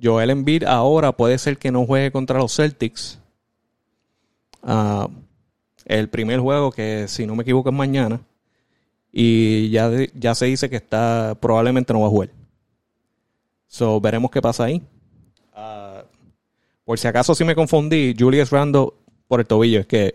Joel 0.00 0.30
Embiid 0.30 0.64
ahora 0.64 1.12
puede 1.12 1.38
ser 1.38 1.58
que 1.58 1.72
no 1.72 1.86
juegue 1.86 2.12
contra 2.12 2.38
los 2.38 2.54
Celtics 2.54 3.20
Ah, 4.62 5.08
el 5.84 6.08
primer 6.08 6.40
juego, 6.40 6.70
que 6.70 7.06
si 7.08 7.26
no 7.26 7.34
me 7.34 7.42
equivoco 7.42 7.70
es 7.70 7.74
mañana, 7.74 8.20
y 9.10 9.70
ya, 9.70 9.90
ya 10.14 10.34
se 10.34 10.46
dice 10.46 10.70
que 10.70 10.76
está 10.76 11.36
probablemente 11.40 11.92
no 11.92 12.00
va 12.00 12.06
a 12.06 12.10
jugar. 12.10 12.30
So, 13.66 14.00
veremos 14.00 14.30
qué 14.30 14.40
pasa 14.40 14.64
ahí. 14.64 14.82
Ah, 15.52 16.04
por 16.84 16.98
si 16.98 17.08
acaso 17.08 17.34
si 17.34 17.44
me 17.44 17.54
confundí, 17.54 18.14
Julius 18.18 18.50
Randle 18.50 18.88
por 19.26 19.40
el 19.40 19.46
tobillo 19.46 19.80
es 19.80 19.86
que 19.86 20.14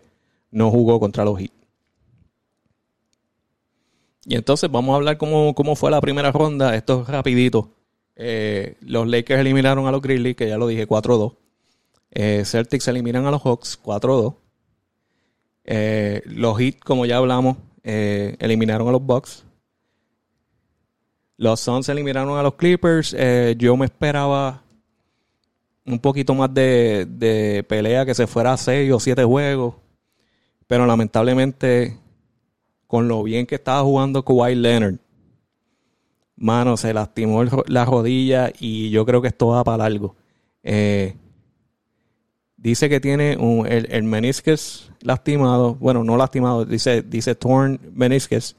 no 0.52 0.72
jugó 0.72 1.00
contra 1.00 1.26
los 1.26 1.38
Heat. 1.38 1.52
Y 4.30 4.36
entonces 4.36 4.70
vamos 4.70 4.92
a 4.92 4.98
hablar 4.98 5.18
cómo, 5.18 5.56
cómo 5.56 5.78
fue 5.78 5.90
la 5.90 6.02
primera 6.02 6.34
ronda. 6.34 6.76
Esto 6.76 7.04
es 7.04 7.08
rapidito. 7.08 7.72
Eh, 8.18 8.76
los 8.82 9.08
Lakers 9.08 9.40
eliminaron 9.40 9.88
a 9.88 9.92
los 9.92 10.02
Grizzlies, 10.02 10.36
que 10.36 10.50
ya 10.50 10.58
lo 10.58 10.68
dije, 10.68 10.86
4-2. 10.86 11.34
Eh, 12.12 12.44
Celtics 12.46 12.90
eliminan 12.90 13.26
a 13.26 13.32
los 13.32 13.42
Hawks 13.42 13.80
4-2. 13.82 14.36
Eh, 15.64 16.24
los 16.26 16.58
Heat, 16.58 16.80
como 16.80 17.06
ya 17.06 17.18
hablamos, 17.18 17.56
eh, 17.84 18.36
eliminaron 18.40 18.90
a 18.90 18.92
los 18.92 19.02
Bucks. 19.02 19.46
Los 21.38 21.62
Suns 21.62 21.88
eliminaron 21.88 22.38
a 22.38 22.44
los 22.44 22.56
Clippers. 22.56 23.16
yo 23.58 23.78
me 23.78 23.86
esperaba 23.86 24.64
un 25.86 26.00
poquito 26.00 26.36
más 26.36 26.54
de, 26.54 27.66
pelea, 27.70 28.06
que 28.06 28.14
se 28.14 28.28
fuera 28.28 28.52
a 28.52 28.58
6 28.58 28.92
o 28.92 29.00
7 29.00 29.24
juegos. 29.24 29.76
Pero 30.68 30.86
lamentablemente, 30.86 31.98
con 32.88 33.08
lo 33.08 33.24
bien 33.24 33.46
que 33.46 33.56
estaba 33.56 33.84
jugando 33.84 34.24
Kawhi 34.24 34.56
Leonard, 34.56 34.96
mano, 36.36 36.78
se 36.78 36.94
lastimó 36.94 37.44
la 37.68 37.86
rodilla 37.86 38.52
y 38.60 38.90
yo 38.90 39.06
creo 39.06 39.22
que 39.22 39.28
esto 39.28 39.48
va 39.48 39.64
para 39.64 39.90
largo. 39.90 40.16
Eh, 40.64 41.16
Dice 42.58 42.90
que 42.90 43.00
tiene 43.00 43.34
el, 43.34 43.88
el, 43.92 44.04
meniscus 44.04 44.92
lastimado. 45.02 45.76
Bueno, 45.76 46.04
no 46.04 46.18
lastimado, 46.18 46.66
dice, 46.66 47.04
dice 47.04 47.36
torn 47.36 47.80
meniscus. 47.94 48.56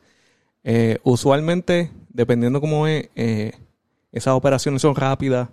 Eh, 0.62 0.98
usualmente, 1.02 1.90
dependiendo 2.08 2.60
cómo 2.60 2.86
es, 2.86 3.10
eh, 3.16 3.52
esas 4.12 4.34
operaciones 4.34 4.82
son 4.82 4.94
rápidas. 4.94 5.48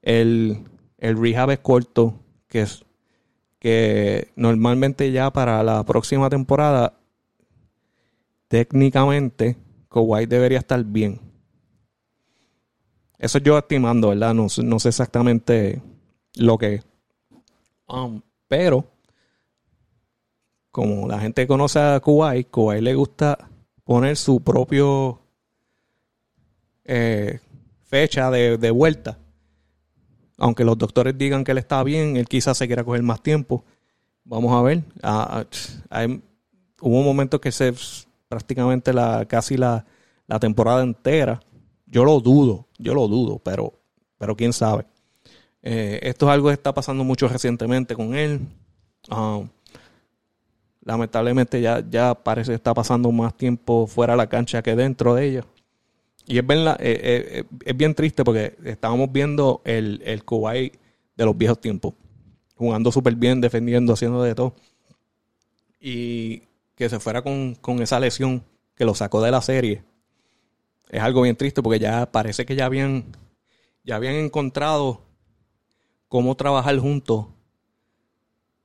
El, 0.00 0.62
el 0.98 1.20
rehab 1.20 1.50
es 1.50 1.58
corto, 1.58 2.14
que 2.48 2.62
es 2.62 2.84
que 3.58 4.28
normalmente 4.36 5.10
ya 5.10 5.32
para 5.32 5.62
la 5.64 5.82
próxima 5.84 6.30
temporada, 6.30 6.94
técnicamente, 8.52 9.56
Kawhi 9.88 10.26
debería 10.26 10.58
estar 10.58 10.84
bien. 10.84 11.18
Eso 13.18 13.38
yo 13.38 13.56
estimando, 13.56 14.10
¿verdad? 14.10 14.34
No, 14.34 14.46
no 14.62 14.78
sé 14.78 14.90
exactamente 14.90 15.80
lo 16.36 16.58
que 16.58 16.74
es. 16.74 16.86
Um, 17.88 18.20
pero, 18.48 18.84
como 20.70 21.08
la 21.08 21.18
gente 21.18 21.46
conoce 21.46 21.78
a 21.78 21.98
Kuwait, 22.00 22.50
Kuwait 22.50 22.82
le 22.82 22.94
gusta 22.94 23.38
poner 23.84 24.18
su 24.18 24.42
propio 24.42 25.22
eh, 26.84 27.40
fecha 27.84 28.30
de, 28.30 28.70
vuelta. 28.70 29.18
Aunque 30.36 30.62
los 30.62 30.76
doctores 30.76 31.16
digan 31.16 31.42
que 31.42 31.52
él 31.52 31.58
está 31.58 31.82
bien, 31.82 32.18
él 32.18 32.28
quizás 32.28 32.58
se 32.58 32.66
quiera 32.66 32.84
coger 32.84 33.02
más 33.02 33.22
tiempo. 33.22 33.64
Vamos 34.24 34.52
a 34.52 34.60
ver. 34.60 34.82
Ah, 35.02 35.46
ah, 35.88 36.06
hubo 36.82 37.02
momentos 37.02 37.40
que 37.40 37.50
se 37.50 37.72
prácticamente 38.32 38.94
la 38.94 39.26
casi 39.26 39.58
la, 39.58 39.84
la 40.26 40.40
temporada 40.40 40.82
entera. 40.82 41.42
Yo 41.84 42.02
lo 42.02 42.18
dudo, 42.18 42.66
yo 42.78 42.94
lo 42.94 43.06
dudo, 43.06 43.38
pero, 43.38 43.74
pero 44.16 44.34
quién 44.34 44.54
sabe. 44.54 44.86
Eh, 45.60 46.00
esto 46.02 46.26
es 46.26 46.32
algo 46.32 46.48
que 46.48 46.54
está 46.54 46.72
pasando 46.72 47.04
mucho 47.04 47.28
recientemente 47.28 47.94
con 47.94 48.14
él. 48.14 48.40
Um, 49.10 49.50
lamentablemente 50.80 51.60
ya, 51.60 51.84
ya 51.86 52.14
parece 52.14 52.52
que 52.52 52.56
está 52.56 52.72
pasando 52.72 53.12
más 53.12 53.36
tiempo 53.36 53.86
fuera 53.86 54.14
de 54.14 54.16
la 54.16 54.30
cancha 54.30 54.62
que 54.62 54.74
dentro 54.74 55.14
de 55.14 55.26
ella. 55.26 55.44
Y 56.26 56.38
es, 56.38 56.46
bien, 56.46 56.60
eh, 56.60 56.74
eh, 56.78 57.44
es 57.66 57.76
bien 57.76 57.94
triste 57.94 58.24
porque 58.24 58.56
estábamos 58.64 59.12
viendo 59.12 59.60
el, 59.66 60.00
el 60.06 60.24
Kuwait 60.24 60.74
de 61.14 61.24
los 61.26 61.36
viejos 61.36 61.60
tiempos. 61.60 61.92
Jugando 62.56 62.90
súper 62.90 63.14
bien, 63.14 63.42
defendiendo, 63.42 63.92
haciendo 63.92 64.22
de 64.22 64.34
todo. 64.34 64.54
Y 65.78 66.44
que 66.74 66.88
se 66.88 67.00
fuera 67.00 67.22
con, 67.22 67.54
con 67.56 67.82
esa 67.82 68.00
lesión 68.00 68.44
que 68.74 68.84
lo 68.84 68.94
sacó 68.94 69.22
de 69.22 69.30
la 69.30 69.42
serie. 69.42 69.84
Es 70.88 71.00
algo 71.00 71.22
bien 71.22 71.36
triste 71.36 71.62
porque 71.62 71.78
ya 71.78 72.10
parece 72.10 72.44
que 72.44 72.54
ya 72.54 72.66
habían, 72.66 73.16
ya 73.84 73.96
habían 73.96 74.14
encontrado 74.14 75.02
cómo 76.08 76.36
trabajar 76.36 76.78
juntos, 76.78 77.26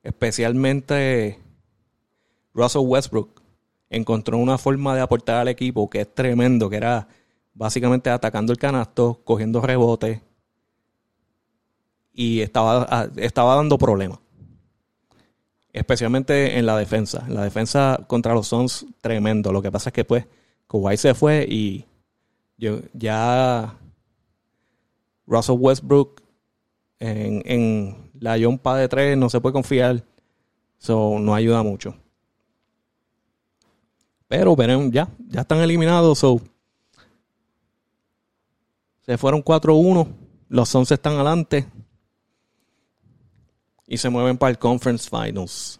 especialmente 0.03 1.39
Russell 2.53 2.81
Westbrook 2.85 3.41
encontró 3.89 4.37
una 4.37 4.57
forma 4.57 4.95
de 4.95 5.01
aportar 5.01 5.37
al 5.37 5.47
equipo 5.47 5.89
que 5.89 6.01
es 6.01 6.13
tremendo, 6.13 6.69
que 6.69 6.77
era 6.77 7.07
básicamente 7.53 8.09
atacando 8.09 8.51
el 8.51 8.59
canasto, 8.59 9.21
cogiendo 9.23 9.61
rebotes 9.61 10.21
y 12.13 12.41
estaba, 12.41 13.09
estaba 13.15 13.55
dando 13.55 13.77
problemas. 13.77 14.19
Especialmente 15.77 16.57
en 16.57 16.65
la 16.65 16.77
defensa. 16.77 17.23
En 17.27 17.35
la 17.35 17.43
defensa 17.43 17.99
contra 18.07 18.33
los 18.33 18.47
Suns, 18.47 18.85
tremendo. 19.01 19.51
Lo 19.51 19.61
que 19.61 19.71
pasa 19.71 19.89
es 19.89 19.93
que 19.93 20.05
pues 20.05 20.25
Kawhi 20.67 20.97
se 20.97 21.13
fue 21.13 21.45
y 21.49 21.85
yo, 22.57 22.79
ya 22.93 23.77
Russell 25.25 25.57
Westbrook 25.59 26.21
en, 26.99 27.43
en 27.45 28.11
la 28.19 28.37
yompa 28.37 28.75
de 28.77 28.87
tres 28.87 29.17
no 29.17 29.29
se 29.29 29.39
puede 29.39 29.53
confiar. 29.53 30.03
Eso 30.79 31.17
no 31.19 31.33
ayuda 31.33 31.63
mucho. 31.63 31.95
Pero 34.27 34.55
ya, 34.91 35.07
ya 35.29 35.41
están 35.41 35.59
eliminados. 35.59 36.19
So. 36.19 36.41
Se 39.01 39.17
fueron 39.17 39.43
4-1. 39.43 40.07
Los 40.49 40.69
Suns 40.69 40.91
están 40.91 41.13
adelante. 41.13 41.65
Y 43.87 43.97
se 43.97 44.09
mueven 44.09 44.37
para 44.37 44.51
el 44.51 44.59
Conference 44.59 45.09
Finals. 45.09 45.79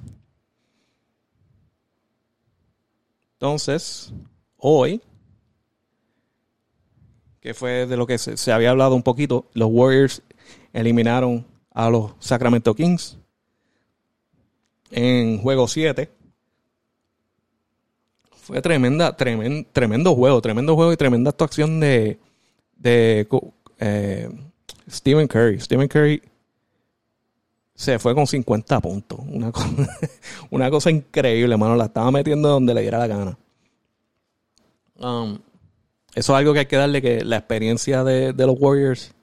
Entonces, 3.34 4.12
hoy, 4.58 5.00
que 7.40 7.54
fue 7.54 7.86
de 7.86 7.96
lo 7.96 8.08
que 8.08 8.18
se, 8.18 8.52
había 8.52 8.72
hablado 8.72 8.96
un 8.96 9.04
poquito, 9.04 9.46
los 9.54 9.70
Warriors 9.72 10.24
eliminaron 10.74 11.46
a 11.72 11.90
los 11.92 12.14
Sacramento 12.20 12.74
Kings 12.74 13.18
en 14.90 15.40
juego 15.40 15.68
7. 15.68 16.10
Fue 18.32 18.60
tremenda, 18.62 19.16
tremendo, 19.16 19.70
tremendo 19.72 20.16
juego, 20.16 20.42
tremendo 20.42 20.76
juego 20.76 20.94
y 20.94 20.98
tremenda 20.98 21.30
actuación 21.30 21.80
de, 21.80 22.18
de 22.76 23.28
eh, 23.78 24.30
Stephen 24.90 25.28
Curry. 25.28 25.60
Stephen 25.60 25.88
Curry 25.88 26.24
se 27.78 28.00
fue 28.00 28.16
con 28.16 28.26
50 28.26 28.82
puntos. 28.82 29.20
Una 29.26 29.52
cosa, 29.52 29.70
una 30.50 30.70
cosa 30.72 30.90
increíble, 30.90 31.56
mano. 31.56 31.76
La 31.76 31.86
estaba 31.86 32.10
metiendo 32.12 32.50
donde 32.50 32.74
le 32.74 32.82
diera 32.82 32.98
la 32.98 33.08
gana. 33.08 33.38
Um, 34.96 35.38
eso 36.16 36.34
es 36.34 36.40
algo 36.40 36.54
que 36.54 36.60
hay 36.60 36.66
que 36.66 36.76
darle 36.76 37.02
que 37.02 37.24
la 37.24 37.38
experiencia 37.38 38.04
de, 38.04 38.34
los 38.34 38.56
Warriors 38.60 39.14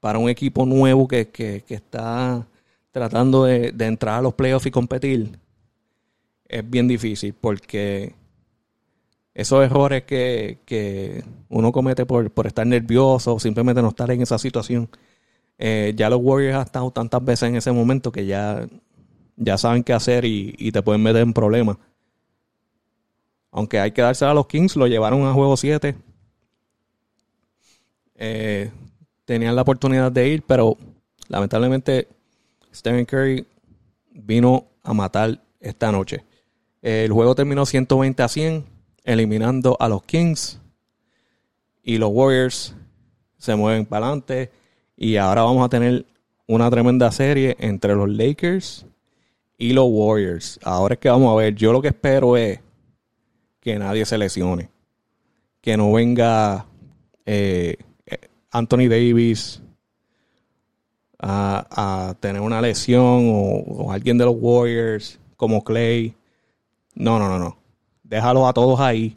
para 0.00 0.18
un 0.18 0.28
equipo 0.28 0.66
nuevo 0.66 1.06
que, 1.06 1.28
que, 1.28 1.62
que 1.66 1.74
está 1.74 2.44
tratando 2.90 3.44
de, 3.44 3.70
de, 3.70 3.86
entrar 3.86 4.18
a 4.18 4.22
los 4.22 4.34
playoffs 4.34 4.66
y 4.66 4.72
competir 4.72 5.38
es 6.48 6.68
bien 6.68 6.88
difícil 6.88 7.34
porque 7.40 8.14
esos 9.34 9.64
errores 9.64 10.04
que, 10.04 11.24
uno 11.48 11.72
comete 11.72 12.04
por, 12.06 12.30
estar 12.46 12.66
nervioso 12.66 13.34
o 13.34 13.40
simplemente 13.40 13.80
no 13.82 13.88
estar 13.88 14.10
en 14.10 14.22
esa 14.22 14.38
situación, 14.38 14.88
eh, 15.64 15.92
ya 15.94 16.10
los 16.10 16.18
Warriors 16.20 16.56
han 16.56 16.62
estado 16.62 16.90
tantas 16.90 17.24
veces 17.24 17.48
en 17.48 17.54
ese 17.54 17.70
momento 17.70 18.10
que 18.10 18.26
ya, 18.26 18.66
ya 19.36 19.56
saben 19.56 19.84
qué 19.84 19.92
hacer 19.92 20.24
y, 20.24 20.72
te 20.72 20.82
pueden 20.82 21.00
meter 21.00 21.22
en 21.22 21.32
problemas. 21.32 21.76
Aunque 23.52 23.78
hay 23.78 23.92
que 23.92 24.02
darse 24.02 24.24
a 24.24 24.34
los 24.34 24.48
Kings, 24.48 24.74
lo 24.74 24.88
llevaron 24.88 25.24
a 25.24 25.32
juego 25.32 25.56
7. 25.56 25.94
Eh, 28.16 28.72
tenían 29.24 29.54
la 29.54 29.62
oportunidad 29.62 30.10
de 30.10 30.30
ir, 30.30 30.42
pero 30.42 30.76
lamentablemente 31.28 32.08
Stephen 32.74 33.04
Curry 33.04 33.46
vino 34.10 34.66
a 34.82 34.92
matar 34.92 35.40
esta 35.60 35.92
noche. 35.92 36.24
El 36.80 37.12
juego 37.12 37.36
terminó 37.36 37.66
120 37.66 38.20
a 38.20 38.26
100, 38.26 38.64
eliminando 39.04 39.76
a 39.78 39.88
los 39.88 40.02
Kings. 40.02 40.58
Y 41.84 41.98
los 41.98 42.10
Warriors 42.12 42.74
se 43.38 43.54
mueven 43.54 43.86
para 43.86 44.06
adelante. 44.06 44.50
Y 45.02 45.16
ahora 45.16 45.42
vamos 45.42 45.64
a 45.64 45.68
tener 45.68 46.06
una 46.46 46.70
tremenda 46.70 47.10
serie 47.10 47.56
entre 47.58 47.96
los 47.96 48.08
Lakers 48.08 48.86
y 49.58 49.72
los 49.72 49.86
Warriors. 49.88 50.60
Ahora 50.62 50.94
es 50.94 51.00
que 51.00 51.08
vamos 51.08 51.32
a 51.32 51.34
ver. 51.34 51.56
Yo 51.56 51.72
lo 51.72 51.82
que 51.82 51.88
espero 51.88 52.36
es 52.36 52.60
que 53.58 53.76
nadie 53.80 54.04
se 54.06 54.16
lesione. 54.16 54.70
Que 55.60 55.76
no 55.76 55.92
venga 55.92 56.66
eh, 57.26 57.78
Anthony 58.52 58.88
Davis 58.88 59.60
a, 61.18 62.14
tener 62.20 62.40
una 62.40 62.60
lesión 62.60 63.28
o 63.28 63.90
alguien 63.90 64.16
de 64.18 64.24
los 64.24 64.36
Warriors 64.38 65.18
como 65.36 65.64
Clay 65.64 66.14
no, 66.94 67.18
no, 67.18 67.28
no, 67.28 67.40
no. 67.40 67.58
Déjalo 68.04 68.46
a 68.46 68.52
todos 68.52 68.78
ahí. 68.78 69.16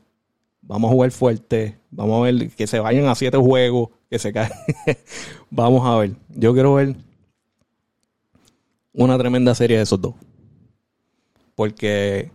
Vamos 0.68 0.90
a 0.90 0.94
jugar 0.94 1.12
fuerte. 1.12 1.78
Vamos 1.92 2.20
a 2.20 2.32
ver 2.32 2.50
que 2.52 2.68
se 2.68 2.80
vayan 2.80 3.06
a 3.06 3.16
siete 3.16 3.38
juegos. 3.38 3.90
Que 4.10 4.20
se 4.20 4.34
caen. 4.34 4.52
Vamos 5.50 5.86
a 5.86 5.96
ver. 5.98 6.12
Yo 6.30 6.54
quiero 6.54 6.74
ver 6.76 6.96
una 8.94 9.18
tremenda 9.18 9.54
serie 9.56 9.78
de 9.78 9.84
esos 9.84 10.02
dos. 10.02 10.16
Porque 11.56 12.32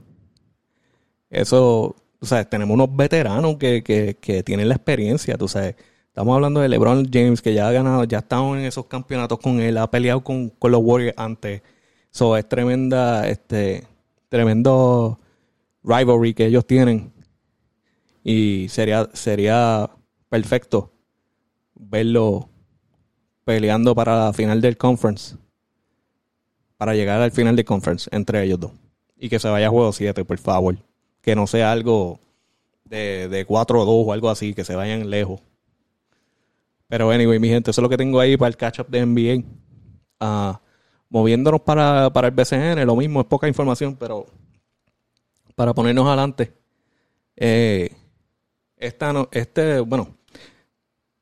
eso, 1.29 1.97
o 2.21 2.27
sea, 2.27 2.45
tenemos 2.45 2.75
unos 2.75 2.95
veteranos 2.95 3.57
que, 3.57 3.83
que, 3.83 4.17
que 4.21 4.43
tienen 4.43 4.69
la 4.69 4.77
experiencia, 4.77 5.37
tú 5.37 5.49
sabes. 5.49 5.77
Estamos 6.09 6.35
hablando 6.35 6.61
de 6.61 6.69
LeBron 6.69 7.09
James, 7.11 7.41
que 7.41 7.55
ya 7.55 7.69
ha 7.69 7.73
ganado, 7.73 8.05
ya 8.05 8.19
ha 8.19 8.21
estado 8.21 8.57
en 8.57 8.65
esos 8.65 8.87
campeonatos 8.87 9.39
con 9.39 9.61
él, 9.61 9.79
ha 9.79 9.91
peleado 9.91 10.23
con, 10.23 10.51
con 10.51 10.73
los 10.73 10.81
Warriors 10.83 11.15
antes. 11.17 11.63
Eso 12.13 12.37
es 12.37 12.49
tremenda, 12.49 13.29
este, 13.29 13.85
tremendo 14.29 15.19
rivalry 15.85 16.35
que 16.35 16.47
ellos 16.47 16.67
tienen. 16.67 17.13
Y 18.23 18.69
sería, 18.69 19.09
sería 19.13 19.91
perfecto 20.29 20.93
verlo 21.75 22.49
peleando 23.45 23.95
para 23.95 24.27
la 24.27 24.33
final 24.33 24.61
del 24.61 24.77
conference. 24.77 25.37
Para 26.77 26.95
llegar 26.95 27.21
al 27.21 27.33
final 27.33 27.57
del 27.57 27.65
conference 27.65 28.09
entre 28.13 28.43
ellos 28.45 28.61
dos. 28.61 28.73
Y 29.17 29.29
que 29.29 29.39
se 29.39 29.49
vaya 29.49 29.67
a 29.67 29.71
juego 29.71 29.93
7, 29.93 30.25
por 30.25 30.39
favor. 30.39 30.77
Que 31.21 31.35
no 31.35 31.47
sea 31.47 31.73
algo 31.73 32.21
de, 32.85 33.29
de 33.29 33.45
4 33.45 33.81
o 33.81 33.85
2 33.85 34.09
o 34.09 34.13
algo 34.13 34.31
así, 34.31 34.55
que 34.55 34.65
se 34.65 34.75
vayan 34.75 35.11
lejos. 35.11 35.41
Pero 36.89 37.11
anyway, 37.11 37.39
mi 37.39 37.49
gente, 37.49 37.71
eso 37.71 37.81
es 37.81 37.83
lo 37.83 37.89
que 37.89 37.97
tengo 37.97 38.19
ahí 38.19 38.37
para 38.37 38.49
el 38.49 38.57
catch-up 38.57 38.89
de 38.89 39.07
NBA. 39.07 39.45
Ah, 40.19 40.61
moviéndonos 41.09 41.61
para, 41.61 42.11
para 42.13 42.29
el 42.29 42.35
BCN, 42.35 42.85
lo 42.87 42.97
mismo, 42.97 43.21
es 43.21 43.27
poca 43.27 43.47
información, 43.47 43.97
pero 43.97 44.27
para 45.55 45.75
ponernos 45.75 46.07
adelante. 46.07 46.53
Eh, 47.37 47.91
esta, 48.81 49.13
no, 49.13 49.29
este, 49.31 49.81
bueno, 49.81 50.17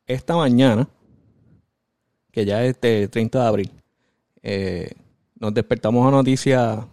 esta 0.06 0.36
mañana, 0.36 0.88
que 2.30 2.44
ya 2.44 2.64
es 2.64 2.70
este 2.70 3.08
30 3.08 3.42
de 3.42 3.46
abril, 3.46 3.72
eh, 4.42 4.90
nos 5.34 5.52
despertamos 5.52 6.06
a 6.06 6.10
noticia 6.10 6.86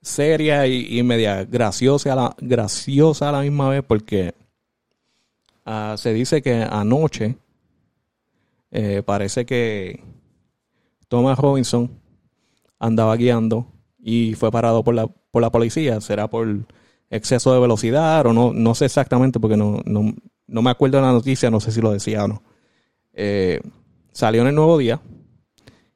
seria 0.00 0.66
y, 0.66 1.00
media 1.04 1.44
graciosa 1.44 2.12
a, 2.12 2.16
la, 2.16 2.36
graciosa 2.40 3.28
a 3.28 3.32
la 3.32 3.42
misma 3.42 3.68
vez 3.68 3.84
porque 3.86 4.34
ah, 5.64 5.94
se 5.96 6.12
dice 6.12 6.42
que 6.42 6.66
anoche 6.68 7.36
eh, 8.72 9.02
parece 9.04 9.46
que 9.46 10.02
Thomas 11.08 11.38
Robinson 11.38 11.90
andaba 12.78 13.14
guiando 13.16 13.66
y 14.02 14.34
fue 14.34 14.50
parado 14.50 14.82
por 14.82 14.94
la, 14.94 15.06
por 15.06 15.42
la 15.42 15.50
policía. 15.50 16.00
¿Será 16.00 16.28
por 16.28 16.48
exceso 17.12 17.52
de 17.52 17.60
velocidad 17.60 18.26
o 18.26 18.32
no? 18.32 18.52
No 18.52 18.74
sé 18.74 18.86
exactamente 18.86 19.38
porque 19.38 19.56
no, 19.56 19.80
no, 19.84 20.62
me 20.62 20.70
acuerdo 20.70 20.96
de 20.96 21.02
la 21.02 21.12
noticia, 21.12 21.50
no 21.50 21.60
sé 21.60 21.70
si 21.70 21.80
lo 21.80 21.92
decía 21.92 22.24
o 22.24 22.28
no. 22.28 22.42
Eh, 23.12 23.60
salió 24.12 24.42
en 24.42 24.48
el 24.48 24.54
nuevo 24.54 24.78
día 24.78 25.00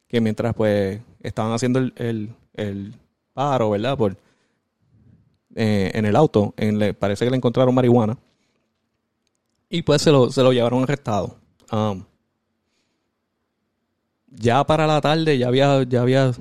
que 0.07 0.20
mientras 0.20 0.55
pues 0.55 1.00
estaban 1.20 1.52
haciendo 1.52 1.79
el, 1.79 2.33
el, 2.55 2.94
paro, 3.33 3.70
¿verdad? 3.70 3.98
Por, 3.98 4.16
eh, 5.55 5.90
en 5.94 6.05
el 6.07 6.14
auto, 6.14 6.55
en 6.57 6.94
parece 6.94 7.24
que 7.24 7.31
le 7.31 7.37
encontraron 7.37 7.74
marihuana. 7.74 8.16
Y 9.68 9.83
pues 9.83 10.02
se 10.02 10.12
lo, 10.12 10.31
se 10.31 10.42
lo 10.42 10.52
llevaron 10.52 10.85
arrestado. 10.85 11.37
Um, 11.72 12.05
ya 14.31 14.64
para 14.64 14.87
la 14.87 15.00
tarde 15.00 15.38
ya 15.38 15.48
había, 15.48 15.83
ya 15.83 16.02
había 16.02 16.33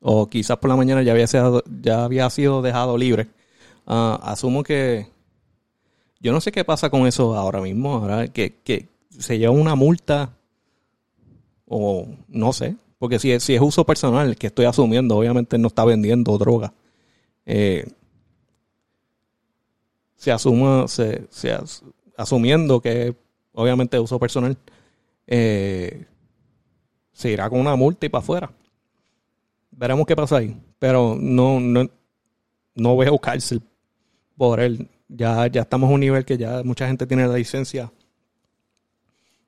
o 0.00 0.28
quizás 0.28 0.56
por 0.58 0.68
la 0.68 0.76
mañana 0.76 1.02
ya 1.02 1.12
había 1.12 1.26
ya 1.82 2.04
había 2.04 2.28
sido 2.30 2.62
dejado 2.62 2.98
libre. 2.98 3.28
Ah, 3.92 4.20
asumo 4.22 4.62
que 4.62 5.08
yo 6.20 6.30
no 6.30 6.40
sé 6.40 6.52
qué 6.52 6.64
pasa 6.64 6.90
con 6.90 7.08
eso 7.08 7.34
ahora 7.34 7.60
mismo, 7.60 7.94
ahora 7.94 8.28
que, 8.28 8.54
que 8.62 8.86
se 9.10 9.36
lleva 9.36 9.52
una 9.52 9.74
multa 9.74 10.36
o 11.66 12.06
no 12.28 12.52
sé, 12.52 12.76
porque 13.00 13.18
si 13.18 13.32
es, 13.32 13.42
si 13.42 13.56
es 13.56 13.60
uso 13.60 13.84
personal 13.84 14.36
que 14.36 14.46
estoy 14.46 14.66
asumiendo, 14.66 15.16
obviamente 15.16 15.58
no 15.58 15.66
está 15.66 15.84
vendiendo 15.84 16.38
droga. 16.38 16.72
Eh, 17.46 17.84
se 20.14 20.30
asuma, 20.30 20.86
se, 20.86 21.26
se 21.28 21.58
asumiendo 22.16 22.80
que 22.80 23.16
obviamente 23.54 23.96
es 23.96 24.04
uso 24.04 24.20
personal, 24.20 24.56
eh, 25.26 26.06
se 27.10 27.32
irá 27.32 27.50
con 27.50 27.58
una 27.58 27.74
multa 27.74 28.06
y 28.06 28.08
para 28.08 28.22
afuera 28.22 28.52
veremos 29.72 30.06
qué 30.06 30.14
pasa 30.14 30.36
ahí. 30.36 30.56
Pero 30.78 31.16
no, 31.18 31.58
no, 31.58 31.90
no 32.76 32.96
veo 32.96 33.18
cárcel 33.18 33.60
por 34.40 34.58
él. 34.58 34.88
Ya, 35.06 35.46
ya 35.48 35.60
estamos 35.60 35.90
a 35.90 35.92
un 35.92 36.00
nivel 36.00 36.24
que 36.24 36.38
ya 36.38 36.62
mucha 36.64 36.86
gente 36.86 37.06
tiene 37.06 37.28
la 37.28 37.34
licencia 37.34 37.92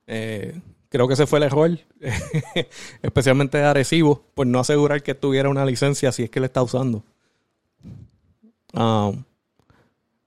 eh, 0.07 0.61
creo 0.91 1.09
que 1.09 1.15
ese 1.15 1.27
fue 1.27 1.39
el 1.39 1.45
error, 1.45 1.71
especialmente 3.03 3.57
de 3.57 3.65
Arecibo, 3.65 4.23
por 4.35 4.47
no 4.47 4.59
asegurar 4.61 5.03
que 5.03 5.15
tuviera 5.15 5.49
una 5.49 5.65
licencia 5.65 6.13
si 6.13 6.25
es 6.25 6.31
que 6.31 6.41
le 6.41 6.47
está 6.47 6.63
usando. 6.63 7.03
Um, 8.75 9.25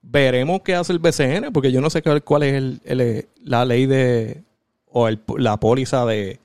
veremos 0.02 0.62
qué 0.62 0.74
hace 0.74 0.92
el 0.92 0.98
BCN, 0.98 1.52
porque 1.52 1.70
yo 1.70 1.80
no 1.80 1.88
sé 1.88 2.02
cuál 2.02 2.42
es 2.42 3.30
la 3.44 3.64
ley 3.64 3.86
de, 3.86 4.42
o 4.86 5.08
la 5.38 5.60
póliza 5.60 6.04
de 6.06 6.40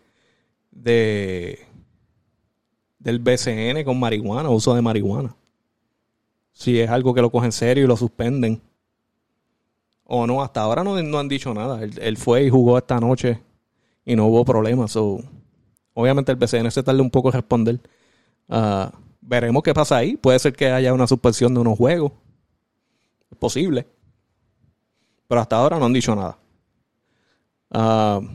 del 3.00 3.18
BCN 3.18 3.84
con 3.84 4.00
marihuana, 4.00 4.52
uso 4.52 4.76
de 4.76 4.84
marihuana. 4.84 5.36
Si 6.52 6.80
es 6.80 6.90
algo 6.90 7.14
que 7.14 7.22
lo 7.22 7.30
cogen 7.32 7.52
serio 7.52 7.86
y 7.86 7.88
lo 7.88 7.98
suspenden. 7.98 8.62
O 10.04 10.28
no, 10.28 10.42
hasta 10.42 10.62
ahora 10.62 10.84
no, 10.84 11.02
no 11.02 11.20
han 11.20 11.28
dicho 11.28 11.54
nada. 11.54 11.82
Él, 11.84 12.18
fue 12.18 12.44
y 12.44 12.50
jugó 12.50 12.78
esta 12.78 13.00
noche 13.00 13.40
y 14.06 14.16
no 14.16 14.28
hubo 14.28 14.44
problemas. 14.44 14.96
obviamente 15.94 16.32
el 16.32 16.38
BCN 16.38 16.70
se 16.72 16.84
tarda 16.84 17.02
un 17.02 17.10
poco 17.10 17.30
en 17.30 17.34
responder. 17.34 17.80
Ah, 18.50 18.92
veremos 19.22 19.64
qué 19.64 19.74
pasa 19.74 19.98
ahí. 19.98 20.18
Puede 20.18 20.40
ser 20.40 20.54
que 20.54 20.70
haya 20.70 20.94
una 20.94 21.08
suspensión 21.08 21.54
de 21.54 21.62
unos 21.62 21.78
juegos. 21.78 22.12
Es 23.32 23.38
posible. 23.38 23.88
Pero 25.28 25.40
hasta 25.40 25.56
ahora 25.56 25.80
no 25.80 25.86
han 25.86 25.94
dicho 25.94 26.14
nada. 26.14 26.38
Uh, 27.74 28.28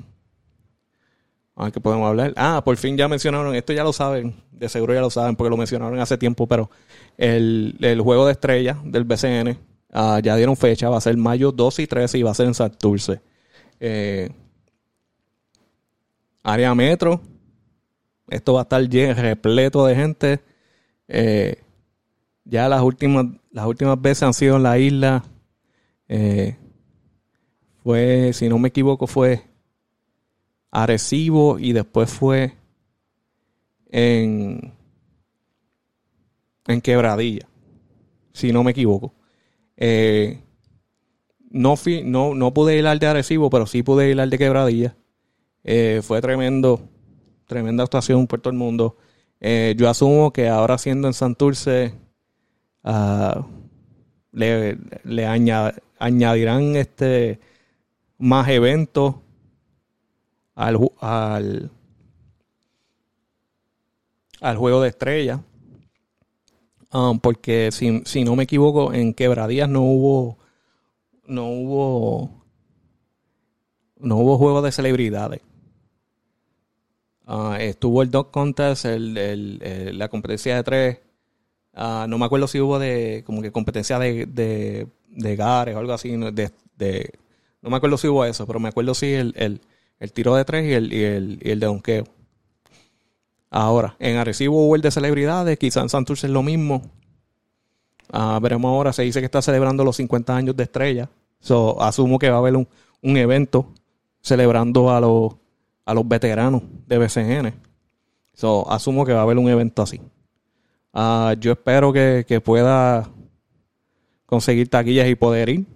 a 1.57 1.65
ver 1.65 1.73
qué 1.73 1.81
podemos 1.81 2.07
hablar. 2.07 2.35
Ah, 2.37 2.63
por 2.63 2.77
fin 2.77 2.97
ya 2.97 3.09
mencionaron, 3.09 3.55
esto 3.55 3.73
ya 3.73 3.83
lo 3.83 3.93
saben, 3.93 4.35
de 4.53 4.69
seguro 4.69 4.93
ya 4.93 5.01
lo 5.01 5.11
saben 5.11 5.37
porque 5.37 5.51
lo 5.51 5.57
mencionaron 5.57 5.99
hace 5.99 6.19
tiempo, 6.19 6.47
pero 6.47 6.71
el, 7.17 8.01
juego 8.03 8.27
de 8.27 8.33
estrella 8.33 8.79
del 8.85 9.05
BCN 9.05 9.59
ah, 9.93 10.21
ya 10.23 10.37
dieron 10.37 10.57
fecha, 10.57 10.91
va 10.91 10.99
a 10.99 11.01
ser 11.01 11.17
mayo 11.17 11.53
2 11.53 11.79
y 11.81 11.87
13 11.87 12.19
y 12.19 12.23
va 12.23 12.31
a 12.31 12.35
ser 12.35 12.47
en 12.47 12.55
Santurce. 12.55 13.21
Eh, 13.81 14.31
área 16.43 16.75
metro, 16.75 17.23
esto 18.29 18.53
va 18.53 18.61
a 18.61 18.63
estar 18.65 18.87
lleno, 18.87 19.15
repleto 19.15 19.87
de 19.87 19.95
gente. 19.95 20.41
Eh, 21.09 21.63
ya 22.45 22.69
las 22.69 22.83
últimas, 22.83 23.27
las 23.51 23.67
últimas 23.67 24.01
veces 24.01 24.25
han 24.25 24.35
sido 24.35 24.57
en 24.57 24.63
la 24.63 24.79
isla. 24.79 25.25
Eh, 26.09 26.55
fue, 27.83 28.33
si 28.35 28.49
no 28.51 28.59
me 28.59 28.69
equivoco, 28.69 29.07
fue 29.07 29.43
Arecibo 30.77 31.59
y 31.59 31.73
después 31.73 32.11
fue 32.11 32.53
en, 33.91 34.75
en 36.67 36.81
Quebradilla, 36.83 37.49
si 38.35 38.53
no 38.53 38.63
me 38.63 38.73
equivoco. 38.73 39.15
Eh, 39.79 40.39
no, 41.49 41.77
fui, 41.77 42.03
no, 42.05 42.35
no 42.35 42.53
pude 42.53 42.77
ir 42.77 42.87
al 42.87 42.99
de 42.99 43.07
Arecibo, 43.07 43.49
pero 43.49 43.67
sí 43.67 43.83
pude 43.83 44.11
ir 44.11 44.21
al 44.21 44.29
de 44.29 44.37
Quebradilla. 44.37 44.97
Eh, 45.65 46.03
fue 46.03 46.21
tremendo, 46.21 46.87
tremenda 47.47 47.85
actuación 47.85 48.27
por 48.27 48.43
todo 48.43 48.51
el 48.51 48.59
mundo. 48.59 48.99
Eh, 49.41 49.75
yo 49.79 49.89
asumo 49.89 50.31
que 50.31 50.49
ahora 50.49 50.77
siendo 50.77 51.09
en 51.09 51.15
Santurce, 51.15 51.95
uh, 52.85 53.43
le, 54.33 54.77
le 55.05 55.27
añadirán 55.99 56.77
este 56.77 57.41
más 58.19 58.47
eventos 58.49 59.15
al, 60.57 60.91
al, 61.01 61.71
al 64.41 64.57
juego 64.57 64.81
de 64.81 64.89
estrella. 64.89 65.41
Um, 66.93 67.21
porque 67.21 67.71
si, 67.73 68.03
si, 68.05 68.25
no 68.25 68.35
me 68.37 68.45
equivoco, 68.45 68.93
en 68.93 69.15
Quebradías 69.15 69.69
no 69.69 69.83
hubo. 69.83 70.39
No 71.27 71.49
hubo. 71.49 72.45
No 73.99 74.17
hubo 74.17 74.39
juego 74.39 74.63
de 74.63 74.73
celebridades. 74.73 75.41
Uh, 77.27 77.55
estuvo 77.59 78.03
el 78.03 78.11
Dog 78.11 78.31
Contest, 78.31 78.85
el, 78.85 79.99
la 79.99 80.09
competencia 80.09 80.57
de 80.57 80.63
tres. 80.63 80.99
Uh, 81.75 82.07
no 82.09 82.19
me 82.19 82.25
acuerdo 82.25 82.47
si 82.47 82.61
hubo 82.61 82.79
de 82.79 83.23
como 83.27 83.43
que 83.43 83.53
competencia 83.53 83.99
de, 83.99 84.27
de, 84.27 84.87
de 85.09 85.37
gares 85.37 85.75
o 85.75 85.79
algo 85.79 85.93
así. 85.93 86.17
De, 86.17 86.51
de, 86.77 87.11
no 87.63 87.71
me 87.71 87.77
acuerdo 87.77 87.99
si 87.99 88.09
hubo 88.09 88.25
eso, 88.25 88.47
pero 88.47 88.61
me 88.61 88.69
acuerdo 88.69 88.95
si 88.95 89.13
el, 89.13 89.61
el, 89.99 90.13
tiro 90.13 90.35
de 90.35 90.45
tres 90.45 90.67
y 90.67 90.73
el, 90.73 90.93
y 90.93 91.03
el, 91.03 91.39
y 91.43 91.51
el 91.51 91.61
de 91.61 91.67
donqueo. 91.67 92.05
Ahora, 93.51 93.97
en 93.99 94.17
Arecibo 94.17 94.67
hubo 94.67 94.77
el 94.77 94.83
de 94.83 94.91
celebridades, 94.91 95.59
quizá 95.59 95.81
en 95.81 95.89
Santurce 95.89 96.27
es 96.27 96.33
lo 96.33 96.43
mismo. 96.43 96.83
Ah, 98.13 98.39
veremos 98.43 98.69
ahora, 98.69 98.93
se 98.93 99.03
dice 99.03 99.21
que 99.21 99.27
está 99.27 99.43
celebrando 99.43 99.85
los 99.85 99.97
50 99.97 100.37
años 100.37 100.57
de 100.57 100.65
estrella. 100.65 101.09
So, 101.41 101.81
asumo 101.83 102.19
que 102.19 102.29
va 102.29 102.37
a 102.37 102.39
haber 102.39 102.57
un, 102.57 102.67
evento 103.03 103.73
celebrando 104.21 104.91
a 104.91 105.01
los, 105.01 105.37
a 105.85 105.95
los 105.95 106.07
veteranos 106.07 106.63
de 106.87 106.99
BCN. 106.99 107.55
So, 108.35 108.71
asumo 108.71 109.05
que 109.05 109.13
va 109.13 109.21
a 109.21 109.23
haber 109.23 109.39
un 109.39 109.49
evento 109.49 109.83
así. 109.83 110.01
Ah, 110.93 111.35
yo 111.39 111.53
espero 111.53 111.93
que, 111.93 112.25
que, 112.27 112.41
pueda 112.41 113.09
conseguir 114.25 114.69
taquillas 114.69 115.09
y 115.09 115.15
poder 115.15 115.49
ir. 115.49 115.67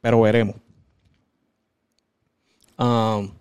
Pero 0.00 0.20
veremos. 0.20 0.56
Um, 2.80 3.32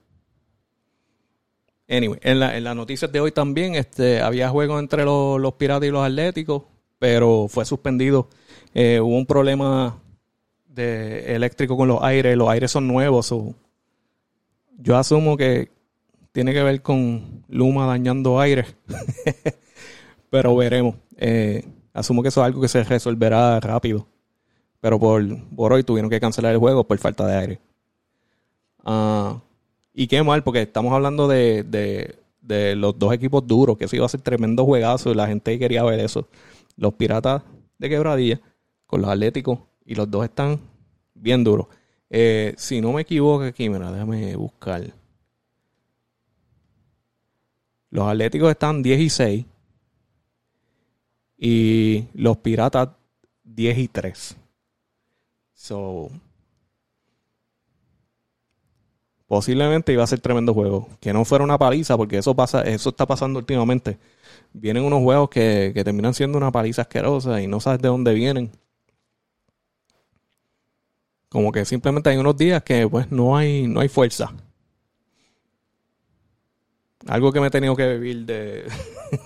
anyway, 1.88 2.20
en, 2.22 2.42
la, 2.42 2.58
en 2.58 2.66
las 2.66 2.76
noticias 2.76 3.10
de 3.10 3.22
hoy 3.22 3.32
también 3.32 3.76
este, 3.76 4.22
había 4.22 4.50
juego 4.50 4.78
entre 4.78 5.06
los, 5.06 5.54
piratas 5.54 5.88
y 5.88 5.92
los 5.92 6.06
atléticos, 6.06 6.64
pero 7.00 7.48
fue 7.48 7.64
suspendido. 7.64 8.28
Eh, 8.74 9.00
hubo 9.00 9.16
un 9.16 9.26
problema 9.26 9.98
de 10.68 11.36
eléctrico 11.36 11.78
con 11.78 11.88
los 11.88 12.04
aires, 12.04 12.36
los 12.36 12.50
aires 12.50 12.70
son 12.70 12.86
nuevos. 12.86 13.34
yo 14.78 14.98
asumo 14.98 15.38
que 15.38 15.72
tiene 16.34 16.54
que 16.54 16.62
ver 16.62 16.82
con 16.82 17.46
Luma 17.48 17.88
dañando 17.88 18.42
aire, 18.42 18.66
pero 20.30 20.54
veremos. 20.58 20.96
Eh, 21.16 21.66
asumo 21.94 22.22
que 22.22 22.28
eso 22.28 22.42
es 22.42 22.46
algo 22.46 22.62
que 22.62 22.68
se 22.68 22.84
resolverá 22.84 23.58
rápido, 23.62 24.06
pero 24.82 25.00
por, 25.00 25.24
por 25.56 25.72
hoy 25.72 25.84
tuvieron 25.84 26.10
que 26.10 26.20
cancelar 26.20 26.52
el 26.52 26.60
juego 26.60 26.86
por 26.86 26.98
falta 26.98 27.26
de 27.26 27.38
aire. 27.38 27.69
Ah, 28.84 29.42
y 29.94 30.08
qué 30.08 30.24
mal, 30.24 30.44
porque 30.44 30.62
estamos 30.62 30.94
hablando 30.94 31.28
de, 31.28 32.16
los 32.76 32.98
dos 32.98 33.14
equipos 33.14 33.46
duros, 33.46 33.78
que 33.78 33.86
eso 33.86 33.96
iba 33.96 34.06
a 34.06 34.10
ser 34.10 34.22
tremendo 34.22 34.66
juegazo 34.66 35.12
y 35.12 35.16
la 35.16 35.28
gente 35.28 35.58
quería 35.60 35.84
ver 35.84 36.00
eso. 36.00 36.28
Los 36.78 36.94
Piratas 36.94 37.44
de 37.78 37.90
Quebradilla 37.90 38.40
con 38.86 39.02
los 39.02 39.10
Atléticos 39.10 39.60
y 39.86 39.96
los 39.96 40.10
dos 40.10 40.24
están 40.24 40.60
bien 41.14 41.44
duros. 41.44 41.68
Eh, 42.10 42.54
si 42.58 42.82
no 42.82 42.94
me 42.94 43.02
equivoco 43.02 43.44
aquí, 43.44 43.70
mira, 43.70 43.92
déjame 43.92 44.36
buscar. 44.36 44.94
Los 47.90 48.08
Atléticos 48.08 48.50
están 48.52 48.82
10 48.82 49.00
y 49.00 49.10
6 49.10 49.46
y 51.38 52.06
los 52.14 52.38
Piratas 52.38 52.90
10 53.44 53.78
y 53.78 53.88
3. 53.88 54.38
So, 55.54 56.10
posiblemente 59.30 59.94
iba 59.94 60.04
a 60.04 60.08
ser 60.08 60.20
tremendo 60.20 60.54
juego. 60.56 60.90
Que 61.00 61.14
no 61.14 61.24
fuera 61.24 61.44
una 61.44 61.58
paliza, 61.60 61.96
porque 61.96 62.18
eso 62.18 62.36
pasa, 62.36 62.64
eso 62.64 62.90
está 62.90 63.06
pasando 63.06 63.40
últimamente. 63.40 64.00
Vienen 64.54 64.84
unos 64.84 65.02
juegos 65.04 65.30
que, 65.30 65.72
terminan 65.86 66.16
siendo 66.16 66.38
una 66.38 66.52
paliza 66.52 66.82
asquerosa 66.82 67.40
y 67.42 67.48
no 67.48 67.60
sabes 67.60 67.80
de 67.82 67.90
dónde 67.90 68.14
vienen. 68.16 68.52
Como 71.30 71.52
que 71.52 71.64
simplemente 71.64 72.10
hay 72.10 72.18
unos 72.18 72.36
días 72.38 72.64
que 72.64 72.88
pues 72.90 73.12
no 73.12 73.38
hay, 73.38 73.68
no 73.68 73.82
hay 73.82 73.88
fuerza. 73.88 74.34
Algo 77.06 77.32
que 77.32 77.40
me 77.40 77.48
he 77.48 77.52
tenido 77.52 77.76
que 77.76 77.88
vivir 77.88 78.26
de, 78.26 78.66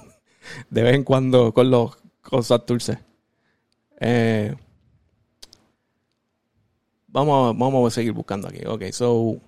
de 0.70 0.84
vez 0.84 0.96
en 0.96 1.06
cuando 1.06 1.54
con 1.54 1.72
los 1.72 1.96
cosas 2.22 2.62
dulces. 2.68 2.98
Eh, 4.02 4.54
vamos, 7.08 7.58
vamos 7.58 7.94
a 7.94 7.96
seguir 7.96 8.12
buscando 8.12 8.50
aquí. 8.50 8.66
Ok, 8.68 8.92
so 8.92 9.40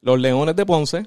Los 0.00 0.18
Leones 0.18 0.56
de 0.56 0.66
Ponce 0.66 1.06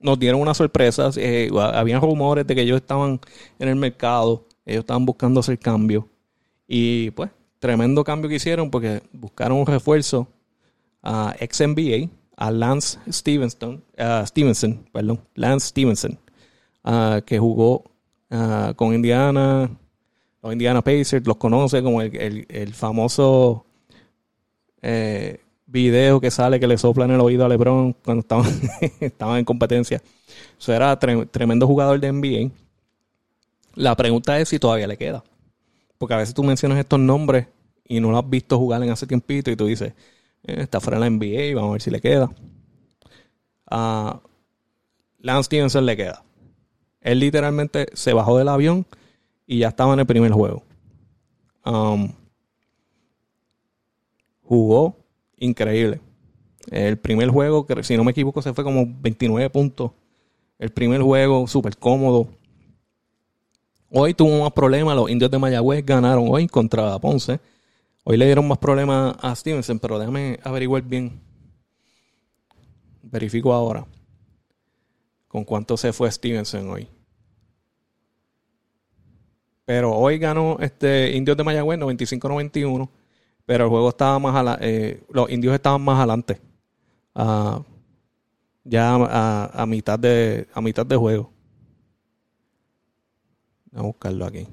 nos 0.00 0.18
dieron 0.18 0.40
una 0.40 0.54
sorpresa. 0.54 1.10
Eh, 1.16 1.50
habían 1.56 2.00
rumores 2.00 2.46
de 2.46 2.54
que 2.54 2.62
ellos 2.62 2.76
estaban 2.76 3.20
en 3.58 3.68
el 3.68 3.76
mercado, 3.76 4.46
ellos 4.66 4.80
estaban 4.80 5.06
buscando 5.06 5.40
hacer 5.40 5.58
cambio. 5.58 6.08
Y 6.66 7.10
pues, 7.12 7.30
tremendo 7.58 8.04
cambio 8.04 8.28
que 8.28 8.36
hicieron 8.36 8.70
porque 8.70 9.02
buscaron 9.12 9.58
un 9.58 9.66
refuerzo 9.66 10.28
a 11.02 11.34
ex 11.38 11.60
NBA, 11.60 12.08
a 12.36 12.50
Lance 12.50 12.98
Stevenson, 13.10 13.84
Stevenson, 14.24 14.88
perdón, 14.92 15.20
Lance 15.34 15.68
Stevenson, 15.68 16.18
que 17.26 17.38
jugó 17.38 17.84
con 18.76 18.94
Indiana, 18.94 19.70
los 20.42 20.52
Indiana 20.52 20.82
Pacers, 20.82 21.26
los 21.26 21.36
conoce 21.36 21.82
como 21.82 22.02
el, 22.02 22.74
famoso 22.74 23.64
eh, 24.82 25.40
video 25.72 26.20
que 26.20 26.30
sale 26.30 26.60
que 26.60 26.66
le 26.68 26.78
soplan 26.78 27.10
el 27.10 27.20
oído 27.20 27.44
a 27.44 27.48
LeBron 27.48 27.94
cuando 28.04 28.20
estaban, 28.20 28.46
estaban 29.00 29.38
en 29.38 29.44
competencia. 29.44 30.02
Eso 30.58 30.72
era 30.72 30.96
tremendo 30.98 31.66
jugador 31.66 31.98
de 31.98 32.12
NBA. 32.12 32.54
La 33.74 33.96
pregunta 33.96 34.38
es 34.38 34.50
si 34.50 34.58
todavía 34.58 34.86
le 34.86 34.98
queda. 34.98 35.24
Porque 35.98 36.14
a 36.14 36.18
veces 36.18 36.34
tú 36.34 36.44
mencionas 36.44 36.78
estos 36.78 37.00
nombres 37.00 37.46
y 37.86 38.00
no 38.00 38.10
lo 38.10 38.18
has 38.18 38.28
visto 38.28 38.58
jugar 38.58 38.82
en 38.82 38.90
hace 38.90 39.06
tiempito 39.06 39.50
y 39.50 39.56
tú 39.56 39.66
dices, 39.66 39.94
eh, 40.44 40.56
está 40.58 40.80
fuera 40.80 40.98
de 40.98 41.00
la 41.00 41.10
NBA, 41.10 41.54
vamos 41.54 41.70
a 41.70 41.72
ver 41.72 41.82
si 41.82 41.90
le 41.90 42.00
queda. 42.00 42.30
A 43.70 44.20
Lance 45.18 45.46
Stevenson 45.46 45.86
le 45.86 45.96
queda. 45.96 46.22
Él 47.00 47.18
literalmente 47.18 47.86
se 47.94 48.12
bajó 48.12 48.38
del 48.38 48.48
avión 48.48 48.86
y 49.46 49.58
ya 49.60 49.68
estaba 49.68 49.94
en 49.94 50.00
el 50.00 50.06
primer 50.06 50.32
juego. 50.32 50.62
Um, 51.64 52.12
jugó 54.42 55.01
increíble. 55.42 56.00
El 56.70 56.98
primer 56.98 57.28
juego, 57.28 57.66
que 57.66 57.82
si 57.82 57.96
no 57.96 58.04
me 58.04 58.12
equivoco, 58.12 58.40
se 58.40 58.54
fue 58.54 58.64
como 58.64 58.86
29 58.86 59.50
puntos. 59.50 59.90
El 60.58 60.70
primer 60.70 61.02
juego, 61.02 61.46
súper 61.46 61.76
cómodo. 61.76 62.28
Hoy 63.90 64.14
tuvo 64.14 64.40
más 64.40 64.52
problemas. 64.52 64.94
Los 64.96 65.10
indios 65.10 65.30
de 65.30 65.38
Mayagüez 65.38 65.84
ganaron 65.84 66.26
hoy 66.28 66.46
contra 66.46 66.98
Ponce. 66.98 67.40
Hoy 68.04 68.16
le 68.16 68.26
dieron 68.26 68.46
más 68.46 68.58
problemas 68.58 69.16
a 69.20 69.34
Stevenson, 69.34 69.78
pero 69.78 69.98
déjame 69.98 70.38
averiguar 70.42 70.82
bien. 70.82 71.20
Verifico 73.02 73.52
ahora. 73.52 73.86
¿Con 75.28 75.44
cuánto 75.44 75.76
se 75.76 75.92
fue 75.92 76.10
Stevenson 76.10 76.68
hoy? 76.70 76.88
Pero 79.64 79.92
hoy 79.92 80.18
ganó 80.18 80.58
este 80.60 81.16
Indios 81.16 81.36
de 81.36 81.44
Mayagüez 81.44 81.78
95-91. 81.78 82.88
Pero 83.46 83.64
el 83.64 83.70
juego 83.70 83.88
estaba 83.88 84.18
más 84.18 84.34
adelante. 84.34 85.04
los 85.10 85.30
indios 85.30 85.54
estaban 85.54 85.82
más 85.82 85.98
adelante. 85.98 86.40
ya 88.64 88.94
a, 88.94 89.66
mitad 89.66 89.98
de, 89.98 90.48
a 90.54 90.60
mitad 90.60 90.86
de 90.86 90.96
juego. 90.96 91.32
Vamos 93.72 93.84
a 93.84 93.86
buscarlo 93.86 94.26
aquí. 94.26 94.46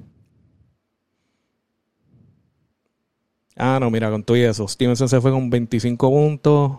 Ah, 3.56 3.78
no, 3.78 3.90
mira, 3.90 4.10
con 4.10 4.22
todo 4.22 4.36
y 4.38 4.40
eso. 4.40 4.66
Stevenson 4.66 5.08
se 5.08 5.20
fue 5.20 5.30
con 5.30 5.50
25 5.50 6.08
puntos. 6.08 6.78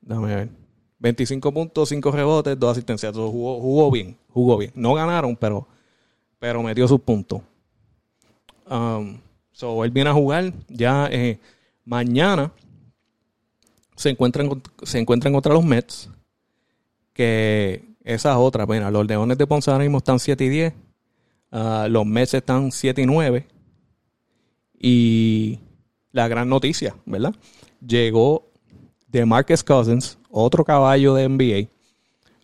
Déjame 0.00 0.34
ver. 0.34 0.48
25 1.00 1.52
puntos, 1.52 1.88
5 1.88 2.12
rebotes, 2.12 2.58
2 2.58 2.70
asistencias. 2.70 3.16
jugó, 3.16 3.60
jugó 3.60 3.90
bien, 3.90 4.16
jugó 4.28 4.56
bien. 4.58 4.70
No 4.74 4.94
ganaron, 4.94 5.34
pero, 5.34 5.66
pero 6.38 6.62
metió 6.62 6.86
sus 6.86 7.00
puntos. 7.00 7.40
Um, 8.70 9.18
so, 9.60 9.84
él 9.84 9.90
viene 9.90 10.10
a 10.10 10.14
jugar. 10.14 10.52
Ya 10.68 11.08
eh, 11.10 11.38
mañana 11.84 12.52
se 13.94 14.10
encuentran, 14.10 14.62
se 14.82 14.98
encuentran 14.98 15.32
contra 15.32 15.52
los 15.52 15.64
Mets. 15.64 16.10
Que 17.12 17.84
esa 18.04 18.36
es. 18.36 18.66
Bueno, 18.66 18.90
los 18.90 19.06
Leones 19.06 19.38
de 19.38 19.46
Ponce 19.46 19.70
ahora 19.70 19.84
están 19.84 20.18
7 20.18 20.44
y 20.44 20.48
10. 20.48 20.74
Ah, 21.52 21.86
los 21.90 22.06
Mets 22.06 22.34
están 22.34 22.72
7 22.72 23.02
y 23.02 23.06
9. 23.06 23.46
Y 24.78 25.58
la 26.12 26.26
gran 26.28 26.48
noticia, 26.48 26.96
¿verdad? 27.04 27.34
Llegó 27.86 28.50
de 29.08 29.26
Marcus 29.26 29.62
Cousins, 29.62 30.18
otro 30.30 30.64
caballo 30.64 31.14
de 31.14 31.28
NBA, 31.28 31.68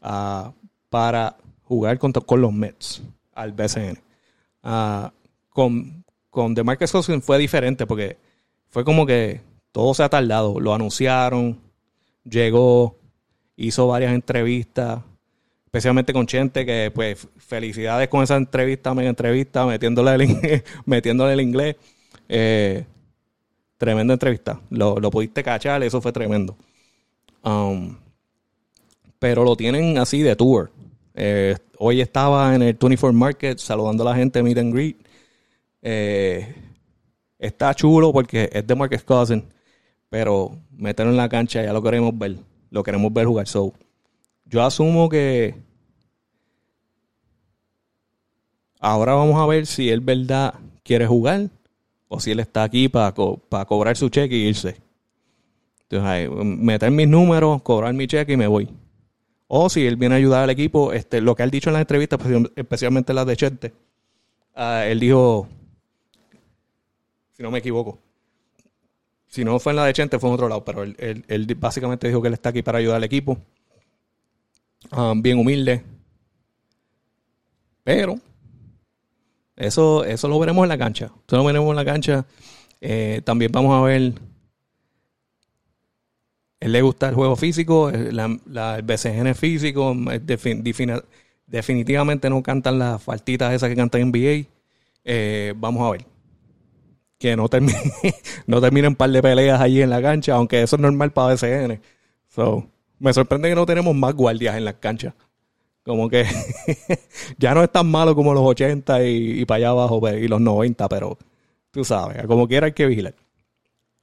ah, 0.03 0.53
para 0.91 1.37
jugar 1.63 1.99
con 1.99 2.41
los 2.41 2.53
Mets 2.53 3.03
al 3.35 3.53
BCN. 3.53 3.99
Uh, 4.63 5.09
con, 5.51 6.05
con 6.37 6.55
DeMarcus 6.55 6.93
Cousins 6.93 7.25
fue 7.25 7.39
diferente 7.39 7.87
porque 7.87 8.19
fue 8.69 8.85
como 8.85 9.07
que 9.07 9.41
todo 9.73 9.95
se 9.95 10.03
ha 10.03 10.11
tardado. 10.11 10.61
Lo 10.61 10.75
anunciaron, 10.75 11.59
llegó, 12.25 12.99
hizo 13.57 13.87
varias 13.87 14.13
entrevistas, 14.13 15.01
especialmente 15.65 16.13
con 16.13 16.27
Chente, 16.27 16.67
que 16.67 16.93
pues 16.95 17.27
felicidades 17.39 18.09
con 18.09 18.23
esa 18.23 18.37
entrevista, 18.37 18.93
mega 18.93 19.09
entrevista, 19.09 19.65
metiéndole 19.65 20.13
el, 20.13 20.63
metiéndole 20.85 21.33
el 21.33 21.41
inglés. 21.41 21.77
Eh, 22.29 22.85
tremenda 23.79 24.13
entrevista. 24.13 24.61
Lo, 24.69 25.11
pudiste 25.11 25.43
cachar, 25.43 25.83
eso 25.85 26.03
fue 26.03 26.13
tremendo. 26.13 26.55
Um, 27.43 27.97
pero 29.19 29.43
lo 29.43 29.57
tienen 29.57 29.97
así 29.97 30.21
de 30.21 30.37
tour. 30.37 30.71
Eh, 31.15 31.57
hoy 31.79 32.03
estaba 32.03 32.55
en 32.55 32.61
el 32.61 32.75
24 32.75 33.15
Market 33.15 33.57
saludando 33.57 34.07
a 34.07 34.11
la 34.11 34.17
gente, 34.17 34.43
meet 34.43 34.59
and 34.59 34.75
greet. 34.75 35.06
Eh, 35.83 36.55
está 37.39 37.75
chulo 37.75 38.13
porque 38.13 38.49
es 38.53 38.67
de 38.67 38.75
Marcus 38.75 39.03
Cousin, 39.03 39.45
pero 40.09 40.57
meterlo 40.71 41.13
en 41.13 41.17
la 41.17 41.29
cancha 41.29 41.63
ya 41.63 41.73
lo 41.73 41.83
queremos 41.83 42.17
ver. 42.19 42.37
Lo 42.71 42.83
queremos 42.83 43.13
ver 43.13 43.27
jugar. 43.27 43.47
So, 43.47 43.73
yo 44.45 44.63
asumo 44.63 45.09
que 45.09 45.55
ahora 48.81 49.15
vamos 49.15 49.41
a 49.41 49.47
ver 49.47 49.67
si 49.67 49.91
él 49.91 50.01
verdad 50.01 50.55
quiere 50.83 51.07
jugar 51.07 51.51
o 52.09 52.21
si 52.21 52.31
él 52.31 52.41
está 52.41 52.63
aquí 52.63 52.89
para, 52.89 53.13
cobrar 53.13 53.97
su 53.97 54.09
cheque 54.09 54.37
y 54.37 54.47
irse. 54.47 54.77
Entonces, 55.89 56.29
meter 56.45 56.91
mis 56.91 57.09
números, 57.09 57.63
cobrar 57.63 57.93
mi 57.95 58.07
cheque 58.07 58.33
y 58.33 58.37
me 58.37 58.47
voy. 58.47 58.69
O 59.49 59.69
si 59.69 59.87
él 59.87 59.97
viene 59.97 60.17
a 60.17 60.19
ayudar 60.19 60.45
al 60.45 60.51
equipo, 60.51 60.93
este, 60.93 61.21
lo 61.21 61.37
que 61.37 61.43
él 61.43 61.51
dicho 61.51 61.71
en 61.71 61.75
las 61.75 61.83
entrevistas, 61.83 62.19
especialmente 62.57 63.15
las 63.15 63.27
de 63.27 63.37
Chente, 63.37 63.73
ah, 64.55 64.85
él 64.87 64.99
dijo, 64.99 65.49
si 67.37 67.43
no 67.43 67.51
me 67.51 67.59
equivoco, 67.59 67.99
si 69.27 69.45
no 69.45 69.59
fue 69.59 69.73
en 69.73 69.77
la 69.77 69.85
de 69.85 69.93
Chente, 69.93 70.19
fue 70.19 70.31
en 70.31 70.35
otro 70.35 70.49
lado, 70.49 70.65
pero 70.65 70.83
él, 70.83 71.57
básicamente 71.59 72.09
dijo 72.09 72.23
que 72.23 72.29
él 72.29 72.35
está 72.35 72.49
aquí 72.49 72.63
para 72.63 72.79
ayudar 72.79 72.97
al 72.97 73.05
equipo. 73.05 73.37
Ah, 74.91 75.13
bien 75.15 75.39
humilde. 75.39 75.83
Pero 77.85 78.19
eso, 79.57 80.05
eso 80.05 80.29
lo 80.29 80.39
veremos 80.39 80.63
en 80.63 80.71
la 80.71 80.79
cancha. 80.79 81.11
Eso 81.27 81.37
lo 81.37 81.45
veremos 81.45 81.69
en 81.69 81.77
la 81.77 81.85
cancha. 81.85 82.27
Eh, 82.81 83.21
también 83.25 83.53
vamos 83.53 83.75
a 83.75 83.83
ver. 83.83 84.15
Él 86.59 86.73
le 86.73 86.81
gusta 86.81 87.11
el 87.11 87.15
juego 87.15 87.37
físico, 87.37 87.91
la, 87.91 88.35
la, 88.47 88.77
el 88.77 88.83
BCN 88.83 89.35
físico. 89.35 89.95
definitivamente 91.47 92.31
no 92.31 92.43
cantan 92.43 92.79
las 92.79 93.03
faltitas 93.03 93.53
esas 93.53 93.69
que 93.69 93.77
cantan 93.77 94.01
en 94.01 94.09
NBA. 94.09 94.49
Eh, 95.05 95.53
vamos 95.57 95.87
a 95.87 95.91
ver. 95.91 96.16
Que 97.19 97.37
no 97.37 97.49
termine, 97.49 97.81
no 98.47 98.61
terminen 98.61 98.91
un 98.91 98.97
par 98.97 99.11
de 99.11 99.23
peleas 99.23 99.61
allí 99.61 99.83
en 99.83 99.91
la 99.91 100.03
cancha, 100.03 100.35
aunque 100.35 100.63
eso 100.63 100.77
es 100.77 100.83
normal 100.83 101.13
para 101.13 101.35
BCN. 101.35 101.81
So, 102.29 102.67
me 102.99 103.13
sorprende 103.13 103.49
que 103.49 103.55
no 103.55 103.67
tenemos 103.67 103.95
más 103.95 104.15
guardias 104.15 104.57
en 104.57 104.65
las 104.65 104.75
canchas. 104.75 105.15
Como 105.85 106.09
que 106.09 106.27
ya 107.39 107.55
no 107.55 107.63
es 107.63 107.71
tan 107.71 107.91
malo 107.91 108.15
como 108.15 108.35
los 108.35 108.45
80 108.45 109.05
y, 109.05 109.45
para 109.45 109.57
allá 109.57 109.69
abajo 109.69 110.01
y 110.11 110.29
los 110.29 110.41
90, 110.41 110.89
pero 110.89 111.17
tú 111.71 111.85
sabes, 111.85 112.27
como 112.27 112.49
quiera 112.49 112.67
hay 112.67 112.73
que 112.73 112.87
vigilar. 112.87 113.15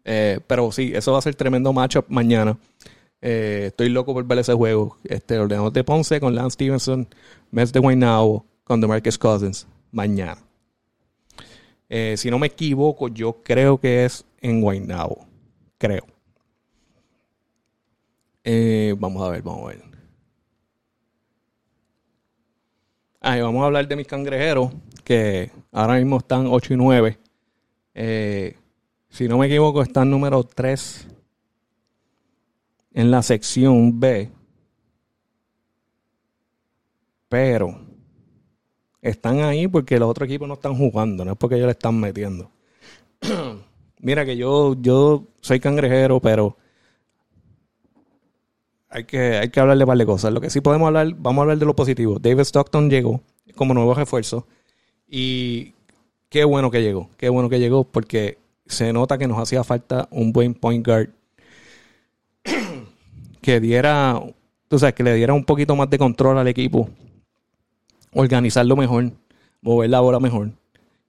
Eh, 0.05 0.39
pero 0.47 0.71
sí, 0.71 0.91
eso 0.95 1.11
va 1.11 1.19
a 1.19 1.21
ser 1.21 1.35
tremendo 1.35 1.73
matchup 1.73 2.05
mañana. 2.09 2.57
Eh, 3.21 3.65
estoy 3.67 3.89
loco 3.89 4.13
por 4.13 4.25
ver 4.25 4.39
ese 4.39 4.53
juego. 4.53 4.97
Este, 5.03 5.37
ordenador 5.37 5.71
de 5.71 5.83
Ponce 5.83 6.19
con 6.19 6.35
Lance 6.35 6.55
Stevenson, 6.55 7.07
Mets 7.51 7.71
de 7.71 7.79
Guaynabo 7.79 8.45
con 8.63 8.81
DeMarcus 8.81 9.17
Cousins 9.17 9.67
mañana. 9.91 10.37
Eh, 11.95 12.17
si 12.17 12.31
no 12.31 12.39
me 12.39 12.47
equivoco, 12.47 13.07
yo 13.07 13.43
creo 13.43 13.79
que 13.79 14.03
es 14.03 14.25
en 14.41 14.61
Guaynabo. 14.61 15.27
Creo. 15.77 16.07
vamos 18.97 19.21
a 19.21 19.29
ver, 19.29 19.43
vamos 19.43 19.63
a 19.65 19.67
ver. 19.67 19.83
vamos 23.43 23.61
a 23.61 23.65
hablar 23.67 23.87
de 23.87 23.95
mis 23.95 24.07
cangrejeros, 24.07 24.71
que 25.03 25.51
ahora 25.71 25.97
mismo 25.97 26.17
están 26.17 26.47
8 26.47 26.73
y 26.73 26.77
9. 26.77 27.19
Eh, 27.93 28.57
si 29.09 29.27
no 29.27 29.37
me 29.37 29.45
equivoco, 29.45 29.83
están 29.83 30.09
número 30.09 30.43
3 30.43 31.07
en 32.93 33.11
la 33.11 33.21
sección 33.21 33.99
B. 33.99 34.31
Pero 37.29 37.82
están 39.03 39.41
ahí 39.41 39.67
porque 39.67 39.99
los 39.99 40.09
otros 40.09 40.27
equipos 40.27 40.47
no 40.47 40.55
están 40.55 40.75
jugando, 40.75 41.25
no 41.25 41.33
es 41.33 41.37
porque 41.37 41.55
ellos 41.55 41.67
le 41.67 41.73
están 41.73 41.99
metiendo. 41.99 42.49
Mira 43.99 44.25
que 44.25 44.37
yo, 44.37 44.75
yo 44.79 45.25
soy 45.41 45.59
cangrejero, 45.59 46.19
pero 46.19 46.57
hay 48.89 49.03
que, 49.03 49.37
hay 49.37 49.49
que 49.49 49.59
hablar 49.59 49.77
de 49.77 50.05
cosas. 50.05 50.33
Lo 50.33 50.39
que 50.39 50.49
sí 50.49 50.61
podemos 50.61 50.87
hablar, 50.87 51.13
vamos 51.17 51.39
a 51.39 51.41
hablar 51.43 51.57
de 51.57 51.65
lo 51.65 51.75
positivo. 51.75 52.17
David 52.19 52.41
Stockton 52.41 52.89
llegó 52.89 53.21
como 53.55 53.73
nuevo 53.73 53.93
refuerzo 53.93 54.47
y 55.07 55.73
qué 56.29 56.45
bueno 56.45 56.71
que 56.71 56.81
llegó, 56.81 57.09
qué 57.17 57.29
bueno 57.29 57.49
que 57.49 57.59
llegó 57.59 57.83
porque 57.83 58.37
se 58.65 58.93
nota 58.93 59.17
que 59.17 59.27
nos 59.27 59.37
hacía 59.37 59.63
falta 59.63 60.07
un 60.11 60.31
buen 60.31 60.53
point 60.53 60.85
guard 60.85 61.09
que 63.41 63.59
diera, 63.59 64.21
tú 64.69 64.79
sabes, 64.79 64.95
que 64.95 65.03
le 65.03 65.13
diera 65.13 65.33
un 65.33 65.43
poquito 65.43 65.75
más 65.75 65.89
de 65.89 65.97
control 65.97 66.37
al 66.37 66.47
equipo, 66.47 66.89
organizarlo 68.15 68.75
mejor, 68.75 69.11
mover 69.61 69.89
la 69.89 69.99
bola 69.99 70.19
mejor. 70.19 70.51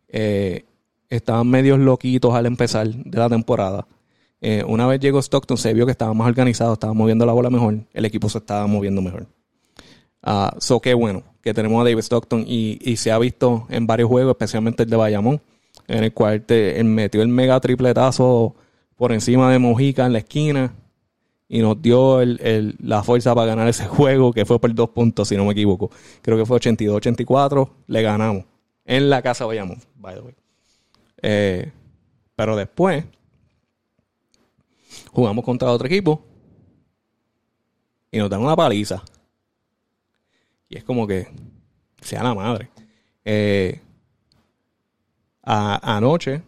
Eh, 0.08 0.64
estaban 1.08 1.48
medios 1.48 1.78
loquitos 1.78 2.34
al 2.34 2.46
empezar 2.46 2.88
de 2.88 3.18
la 3.18 3.28
temporada. 3.28 3.86
Eh, 4.40 4.62
una 4.66 4.86
vez 4.86 5.00
llegó 5.00 5.20
Stockton, 5.20 5.56
se 5.56 5.72
vio 5.72 5.86
que 5.86 5.92
estaba 5.92 6.12
más 6.14 6.28
organizado, 6.28 6.74
estaba 6.74 6.92
moviendo 6.92 7.24
la 7.24 7.32
bola 7.32 7.50
mejor, 7.50 7.78
el 7.92 8.04
equipo 8.04 8.28
se 8.28 8.38
estaba 8.38 8.66
moviendo 8.66 9.00
mejor. 9.00 9.26
Uh, 10.26 10.58
so, 10.58 10.80
bueno 10.96 11.22
que 11.42 11.52
tenemos 11.52 11.78
a 11.80 11.84
David 11.84 12.02
Stockton 12.02 12.44
y, 12.46 12.96
se 12.96 13.12
ha 13.12 13.18
visto 13.18 13.66
en 13.68 13.86
varios 13.86 14.08
juegos, 14.08 14.30
especialmente 14.32 14.84
el 14.84 14.90
de 14.90 14.96
Bayamón. 14.96 15.42
en 15.86 16.04
el 16.04 16.12
cual 16.14 16.40
te, 16.42 16.80
él 16.80 16.86
metió 16.86 17.20
el 17.20 17.28
mega 17.28 17.60
tripletazo 17.60 18.54
por 18.96 19.12
encima 19.12 19.52
de 19.52 19.58
Mojica 19.58 20.06
en 20.06 20.14
la 20.14 20.20
esquina 20.20 20.72
y 21.48 21.60
nos 21.60 21.80
dio 21.80 22.20
el, 22.20 22.76
la 22.82 23.02
fuerza 23.02 23.34
para 23.34 23.48
ganar 23.48 23.68
ese 23.68 23.86
juego, 23.88 24.32
que 24.32 24.44
fue 24.44 24.58
por 24.58 24.74
dos 24.74 24.90
puntos, 24.90 25.28
si 25.28 25.36
no 25.36 25.44
me 25.44 25.52
equivoco. 25.52 25.90
Creo 26.22 26.36
que 26.36 26.46
fue 26.46 26.58
82-84, 26.58 27.70
le 27.86 28.02
ganamos. 28.02 28.44
En 28.84 29.08
la 29.10 29.22
casa 29.22 29.46
vayamos, 29.46 29.78
by 29.96 30.14
the 30.14 30.20
way. 30.20 30.34
Eh, 31.22 31.72
pero 32.36 32.56
después 32.56 33.04
jugamos 35.10 35.44
contra 35.44 35.70
otro 35.70 35.86
equipo 35.86 36.22
y 38.10 38.18
nos 38.18 38.28
dan 38.28 38.42
una 38.42 38.56
paliza. 38.56 39.02
Y 40.68 40.76
es 40.76 40.84
como 40.84 41.06
que 41.06 41.28
sea 42.00 42.22
la 42.22 42.34
madre. 42.34 42.68
Eh, 43.24 43.80
anoche 45.42 46.42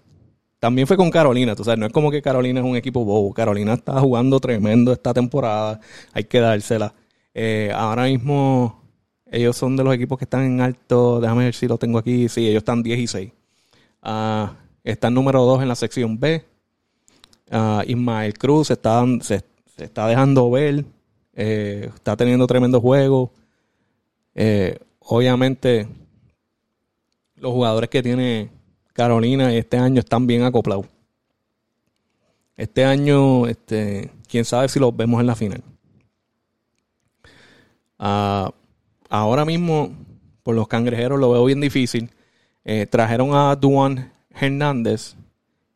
también 0.58 0.86
fue 0.86 0.96
con 0.96 1.10
Carolina, 1.10 1.54
tú 1.54 1.62
no 1.76 1.86
es 1.86 1.92
como 1.92 2.10
que 2.10 2.22
Carolina 2.22 2.60
es 2.60 2.66
un 2.66 2.76
equipo 2.76 3.04
bobo. 3.04 3.32
Carolina 3.34 3.74
está 3.74 4.00
jugando 4.00 4.40
tremendo 4.40 4.92
esta 4.92 5.12
temporada, 5.12 5.80
hay 6.12 6.24
que 6.24 6.40
dársela. 6.40 6.94
Eh, 7.34 7.70
ahora 7.74 8.04
mismo 8.04 8.82
ellos 9.30 9.56
son 9.56 9.76
de 9.76 9.84
los 9.84 9.94
equipos 9.94 10.18
que 10.18 10.24
están 10.24 10.44
en 10.44 10.60
alto, 10.60 11.20
déjame 11.20 11.44
ver 11.44 11.54
si 11.54 11.66
lo 11.66 11.78
tengo 11.78 11.98
aquí, 11.98 12.28
sí, 12.28 12.48
ellos 12.48 12.60
están 12.60 12.82
10 12.82 12.98
y 12.98 13.06
6. 13.06 13.32
Uh, 14.02 14.46
están 14.84 15.14
número 15.14 15.44
2 15.44 15.62
en 15.62 15.68
la 15.68 15.74
sección 15.74 16.18
B. 16.18 16.44
Uh, 17.50 17.82
Ismael 17.86 18.34
Cruz 18.38 18.68
se, 18.68 18.74
está 19.76 20.06
dejando 20.06 20.50
ver, 20.50 20.84
eh, 21.34 21.90
está 21.94 22.16
teniendo 22.16 22.46
tremendo 22.46 22.80
juego. 22.80 23.32
Eh, 24.34 24.78
obviamente, 25.00 25.88
los 27.36 27.52
jugadores 27.52 27.90
que 27.90 28.02
tiene 28.02 28.50
Carolina 28.96 29.52
este 29.52 29.76
año 29.76 30.00
están 30.00 30.26
bien 30.26 30.42
acoplados. 30.42 30.86
Este 32.56 32.82
año, 32.86 33.46
este, 33.46 34.10
quién 34.26 34.46
sabe 34.46 34.70
si 34.70 34.80
los 34.80 34.96
vemos 34.96 35.20
en 35.20 35.26
la 35.26 35.34
final. 35.34 35.62
Ah, 37.98 38.50
ahora 39.10 39.44
mismo, 39.44 39.94
por 40.42 40.54
los 40.54 40.66
cangrejeros 40.66 41.20
lo 41.20 41.30
veo 41.30 41.44
bien 41.44 41.60
difícil. 41.60 42.10
Eh, 42.64 42.86
trajeron 42.86 43.34
a 43.34 43.54
Duan 43.54 44.10
Hernández, 44.30 45.14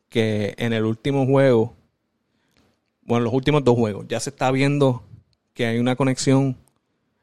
que 0.09 0.55
en 0.57 0.73
el 0.73 0.83
último 0.83 1.27
juego, 1.27 1.75
bueno, 3.03 3.25
los 3.25 3.33
últimos 3.35 3.63
dos 3.63 3.75
juegos, 3.75 4.07
ya 4.09 4.19
se 4.19 4.31
está 4.31 4.49
viendo 4.49 5.03
que 5.53 5.67
hay 5.67 5.77
una 5.77 5.95
conexión 5.95 6.57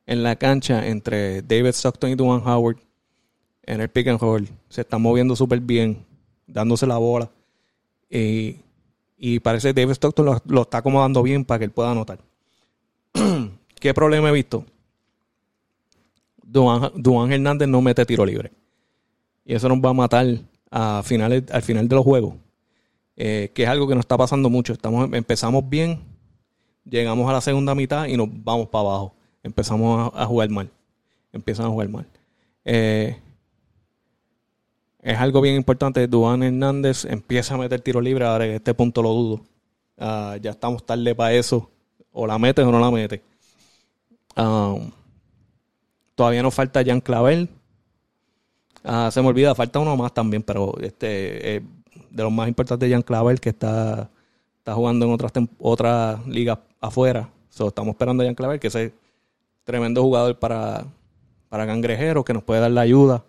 en 0.06 0.22
la 0.22 0.36
cancha 0.36 0.86
entre 0.86 1.42
David 1.42 1.70
Stockton 1.70 2.10
y 2.10 2.14
Duan 2.14 2.46
Howard 2.46 2.87
en 3.68 3.82
el 3.82 3.88
pick 3.90 4.08
and 4.08 4.18
roll. 4.18 4.48
Se 4.70 4.80
está 4.80 4.96
moviendo 4.96 5.36
súper 5.36 5.60
bien, 5.60 6.04
dándose 6.46 6.86
la 6.86 6.96
bola. 6.96 7.30
Y, 8.10 9.40
parece 9.40 9.74
que 9.74 9.80
David 9.80 9.92
Stockton 9.92 10.40
lo, 10.46 10.62
está 10.62 10.78
acomodando 10.78 11.22
bien 11.22 11.44
para 11.44 11.58
que 11.58 11.66
él 11.66 11.70
pueda 11.70 11.90
anotar. 11.90 12.18
¿Qué 13.80 13.92
problema 13.92 14.30
he 14.30 14.32
visto? 14.32 14.64
Duan, 16.42 17.30
Hernández 17.30 17.68
no 17.68 17.82
mete 17.82 18.06
tiro 18.06 18.24
libre. 18.24 18.50
Y 19.44 19.54
eso 19.54 19.68
nos 19.68 19.78
va 19.78 19.90
a 19.90 19.94
matar 19.94 20.26
al 20.70 21.04
final 21.04 21.88
de 21.88 21.94
los 21.94 22.04
juegos. 22.04 22.34
Eh, 23.16 23.50
que 23.52 23.64
es 23.64 23.68
algo 23.68 23.86
que 23.86 23.94
nos 23.94 24.04
está 24.04 24.16
pasando 24.16 24.48
mucho. 24.48 24.72
Estamos, 24.72 25.12
empezamos 25.12 25.68
bien, 25.68 26.00
llegamos 26.84 27.28
a 27.28 27.34
la 27.34 27.40
segunda 27.42 27.74
mitad 27.74 28.06
y 28.06 28.16
nos 28.16 28.28
vamos 28.32 28.68
para 28.68 28.88
abajo. 28.88 29.14
Empezamos 29.42 30.10
a, 30.14 30.24
jugar 30.24 30.48
mal. 30.48 30.70
Empiezan 31.32 31.66
a 31.66 31.68
jugar 31.68 31.88
mal. 31.90 32.06
Eh, 32.64 33.16
es 35.08 35.18
algo 35.18 35.40
bien 35.40 35.56
importante. 35.56 36.06
Duan 36.06 36.42
Hernández 36.42 37.06
empieza 37.06 37.54
a 37.54 37.56
meter 37.56 37.80
tiro 37.80 37.98
libre, 37.98 38.26
ahora 38.26 38.44
en 38.44 38.52
este 38.52 38.74
punto 38.74 39.02
lo 39.02 39.08
dudo. 39.08 39.40
Ah, 39.96 40.36
ya 40.40 40.50
estamos 40.50 40.84
tarde 40.84 41.14
para 41.14 41.32
eso. 41.32 41.70
O 42.12 42.26
la 42.26 42.38
mete 42.38 42.60
o 42.60 42.70
no 42.70 42.78
la 42.78 42.90
mete. 42.90 43.22
Um, 44.36 44.90
todavía 46.14 46.42
nos 46.42 46.54
falta 46.54 46.84
Jan 46.84 47.00
Clavel. 47.00 47.48
Ah, 48.84 49.08
se 49.10 49.22
me 49.22 49.28
olvida, 49.28 49.54
falta 49.54 49.78
uno 49.78 49.96
más 49.96 50.12
también, 50.12 50.42
pero 50.42 50.74
este 50.82 51.62
de 52.10 52.22
los 52.22 52.30
más 52.30 52.46
importantes 52.46 52.90
Jan 52.90 53.02
Clavel 53.02 53.40
que 53.40 53.48
está, 53.48 54.10
está 54.58 54.74
jugando 54.74 55.06
en 55.06 55.12
otras 55.12 55.32
otras 55.58 56.26
ligas 56.26 56.58
afuera. 56.82 57.30
estamos 57.48 57.92
esperando 57.92 58.22
a 58.22 58.26
Jan 58.26 58.34
Clavel, 58.34 58.60
que 58.60 58.66
es 58.66 58.92
tremendo 59.64 60.02
jugador 60.02 60.38
para, 60.38 60.84
para 61.48 61.66
que 61.66 62.34
nos 62.34 62.42
puede 62.42 62.60
dar 62.60 62.70
la 62.72 62.82
ayuda 62.82 63.24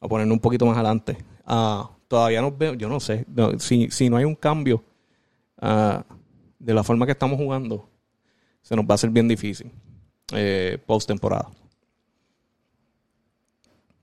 a 0.00 0.08
ponernos 0.08 0.34
un 0.34 0.40
poquito 0.40 0.66
más 0.66 0.76
adelante. 0.76 1.16
Ah, 1.44 1.90
todavía 2.08 2.40
no 2.40 2.52
veo, 2.52 2.74
yo 2.74 2.88
no 2.88 3.00
sé, 3.00 3.24
si, 3.58 3.90
si, 3.90 4.10
no 4.10 4.16
hay 4.16 4.24
un 4.24 4.34
cambio 4.34 4.82
ah, 5.58 6.04
de 6.58 6.74
la 6.74 6.82
forma 6.82 7.06
que 7.06 7.12
estamos 7.12 7.38
jugando, 7.38 7.88
se 8.62 8.76
nos 8.76 8.84
va 8.84 8.92
a 8.92 8.94
hacer 8.94 9.10
bien 9.10 9.28
difícil 9.28 9.70
eh, 10.32 10.78
post 10.86 11.08
temporada. 11.08 11.48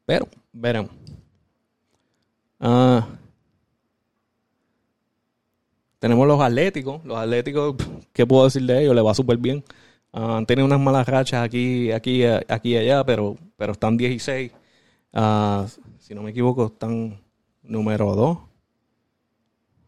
Pero, 0.06 0.28
veremos. 0.54 0.92
Ah, 2.60 3.08
tenemos 6.00 6.28
los 6.28 6.40
atléticos. 6.40 7.04
Los 7.04 7.18
atléticos, 7.18 7.76
¿qué 8.14 8.26
puedo 8.26 8.46
decir 8.46 8.64
de 8.64 8.84
ellos? 8.84 8.96
Le 8.96 9.02
va 9.02 9.14
súper 9.16 9.38
bien. 9.38 9.64
tenido 10.46 10.66
unas 10.66 10.80
malas 10.80 11.08
rachas 11.08 11.44
aquí, 11.44 11.92
aquí, 11.92 12.24
aquí 12.24 12.74
y 12.74 12.78
allá, 12.78 13.04
pero, 13.04 13.36
pero 13.58 13.74
están 13.74 13.98
16 13.98 14.52
si 16.00 16.14
no 16.14 16.24
me 16.24 16.32
equivoco, 16.32 16.66
están 16.68 17.22
número 17.64 18.16
2. 18.16 18.38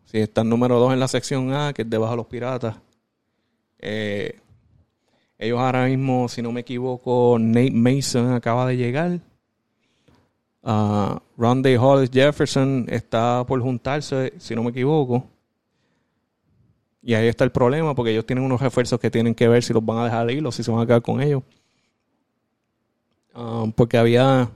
Si 0.05 0.19
están 0.19 0.47
número 0.49 0.79
2 0.79 0.93
en 0.93 0.99
la 0.99 1.07
sección 1.07 1.53
A, 1.53 1.73
que 1.73 1.81
es 1.81 1.89
debajo 1.89 2.11
de 2.11 2.17
los 2.17 2.27
piratas. 2.27 2.77
Eh, 3.79 4.39
ellos 5.37 5.59
ahora 5.59 5.85
mismo, 5.85 6.29
si 6.29 6.41
no 6.41 6.51
me 6.51 6.61
equivoco, 6.61 7.37
Nate 7.39 7.71
Mason 7.71 8.31
acaba 8.31 8.65
de 8.67 8.77
llegar. 8.77 9.19
Uh, 10.63 11.19
Hollis 11.37 12.09
Jefferson 12.11 12.85
está 12.89 13.45
por 13.45 13.61
juntarse, 13.61 14.33
si 14.37 14.55
no 14.55 14.63
me 14.63 14.71
equivoco. 14.71 15.25
Y 17.01 17.13
ahí 17.13 17.27
está 17.27 17.43
el 17.43 17.51
problema, 17.51 17.93
porque 17.93 18.11
ellos 18.11 18.25
tienen 18.25 18.43
unos 18.43 18.61
refuerzos 18.61 18.99
que 18.99 19.11
tienen 19.11 19.35
que 19.35 19.47
ver 19.47 19.63
si 19.63 19.73
los 19.73 19.85
van 19.85 19.99
a 19.99 20.05
dejar 20.05 20.31
ir 20.31 20.45
o 20.45 20.51
si 20.51 20.63
se 20.63 20.71
van 20.71 20.81
a 20.81 20.85
quedar 20.85 21.01
con 21.01 21.21
ellos. 21.21 21.43
Ah, 23.33 23.65
porque 23.75 23.97
había 23.97 24.49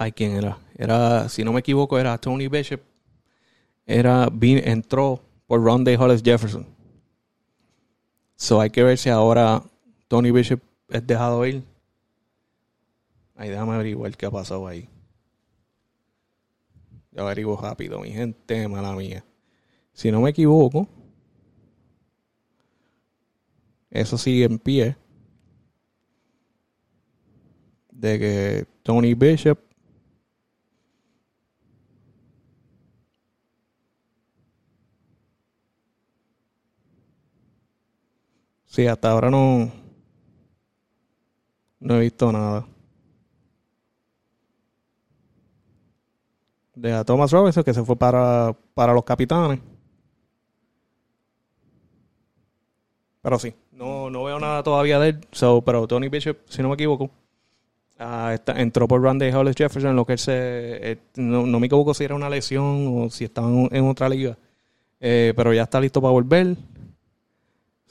Ay, 0.00 0.12
¿quién 0.12 0.36
era? 0.36 0.56
Era, 0.76 1.28
si 1.28 1.42
no 1.42 1.52
me 1.52 1.58
equivoco, 1.58 1.98
era 1.98 2.16
Tony 2.18 2.46
Bishop. 2.46 2.80
Era, 3.84 4.28
entró 4.40 5.20
por 5.48 5.60
Ron 5.60 5.82
Day 5.82 5.96
Hollis 5.96 6.22
Jefferson. 6.22 6.64
So 8.36 8.60
hay 8.60 8.70
que 8.70 8.84
ver 8.84 8.96
si 8.96 9.10
ahora 9.10 9.60
Tony 10.06 10.30
Bishop 10.30 10.60
es 10.88 11.04
dejado 11.04 11.44
ir. 11.44 11.64
Ay, 13.34 13.48
déjame 13.48 13.74
averiguar 13.74 14.16
qué 14.16 14.26
ha 14.26 14.30
pasado 14.30 14.68
ahí. 14.68 14.88
Yo 17.10 17.22
averiguo 17.22 17.60
rápido, 17.60 17.98
mi 17.98 18.12
gente, 18.12 18.68
mala 18.68 18.92
mía. 18.92 19.24
Si 19.92 20.12
no 20.12 20.20
me 20.20 20.30
equivoco, 20.30 20.86
eso 23.90 24.16
sigue 24.16 24.44
en 24.44 24.60
pie. 24.60 24.96
De 27.90 28.16
que 28.20 28.66
Tony 28.84 29.14
Bishop 29.14 29.67
Sí, 38.78 38.86
hasta 38.86 39.10
ahora 39.10 39.28
no, 39.28 39.72
no 41.80 41.96
he 41.96 41.98
visto 41.98 42.30
nada. 42.30 42.64
De 46.76 46.92
a 46.92 47.02
Thomas 47.02 47.32
Robinson 47.32 47.64
que 47.64 47.74
se 47.74 47.82
fue 47.82 47.96
para, 47.96 48.54
para 48.74 48.92
los 48.92 49.02
capitanes. 49.02 49.58
Pero 53.20 53.40
sí, 53.40 53.52
no, 53.72 54.10
no 54.10 54.22
veo 54.22 54.38
nada 54.38 54.62
todavía 54.62 55.00
de 55.00 55.08
él. 55.08 55.26
pero 55.64 55.88
Tony 55.88 56.08
Bishop, 56.08 56.36
si 56.48 56.62
no 56.62 56.68
me 56.68 56.74
equivoco, 56.74 57.10
ah, 57.98 58.36
entró 58.54 58.86
por 58.86 59.02
Randy 59.02 59.32
Hollis 59.32 59.56
Jefferson, 59.56 59.96
lo 59.96 60.06
que 60.06 60.12
él 60.12 60.18
se. 60.20 60.32
Eh, 60.92 60.98
no, 61.16 61.46
me 61.58 61.66
equivoco 61.66 61.94
si 61.94 62.04
era 62.04 62.14
una 62.14 62.30
lesión 62.30 62.86
o 62.96 63.10
si 63.10 63.24
estaba 63.24 63.48
en, 63.48 63.88
otra 63.88 64.08
liga. 64.08 64.38
Eh, 65.00 65.32
pero 65.34 65.52
ya 65.52 65.64
está 65.64 65.80
listo 65.80 66.00
para 66.00 66.12
volver 66.12 66.56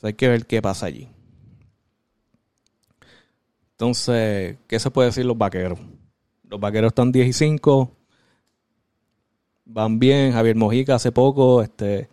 hay 0.03 0.13
que 0.13 0.27
ver 0.27 0.45
qué 0.45 0.61
pasa 0.61 0.85
allí. 0.85 1.09
Entonces, 3.71 4.57
¿qué 4.67 4.79
se 4.79 4.89
puede 4.89 5.09
decir 5.09 5.25
los 5.25 5.37
vaqueros? 5.37 5.79
Los 6.49 6.59
vaqueros 6.59 6.89
están 6.89 7.11
10 7.11 7.27
y 7.27 7.33
5. 7.33 7.91
Van 9.65 9.99
bien. 9.99 10.31
Javier 10.31 10.55
Mojica 10.55 10.95
hace 10.95 11.11
poco 11.11 11.61
este, 11.61 12.09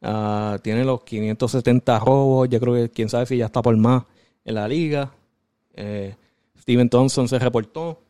uh, 0.00 0.58
tiene 0.62 0.84
los 0.84 1.02
570 1.02 1.98
robos. 1.98 2.48
Yo 2.48 2.58
creo 2.58 2.74
que 2.74 2.90
quién 2.90 3.08
sabe 3.08 3.26
si 3.26 3.36
ya 3.36 3.46
está 3.46 3.60
por 3.60 3.76
más 3.76 4.04
en 4.44 4.54
la 4.54 4.66
liga. 4.66 5.12
Eh, 5.74 6.14
Steven 6.58 6.88
Thompson 6.88 7.28
se 7.28 7.38
reportó. 7.38 8.00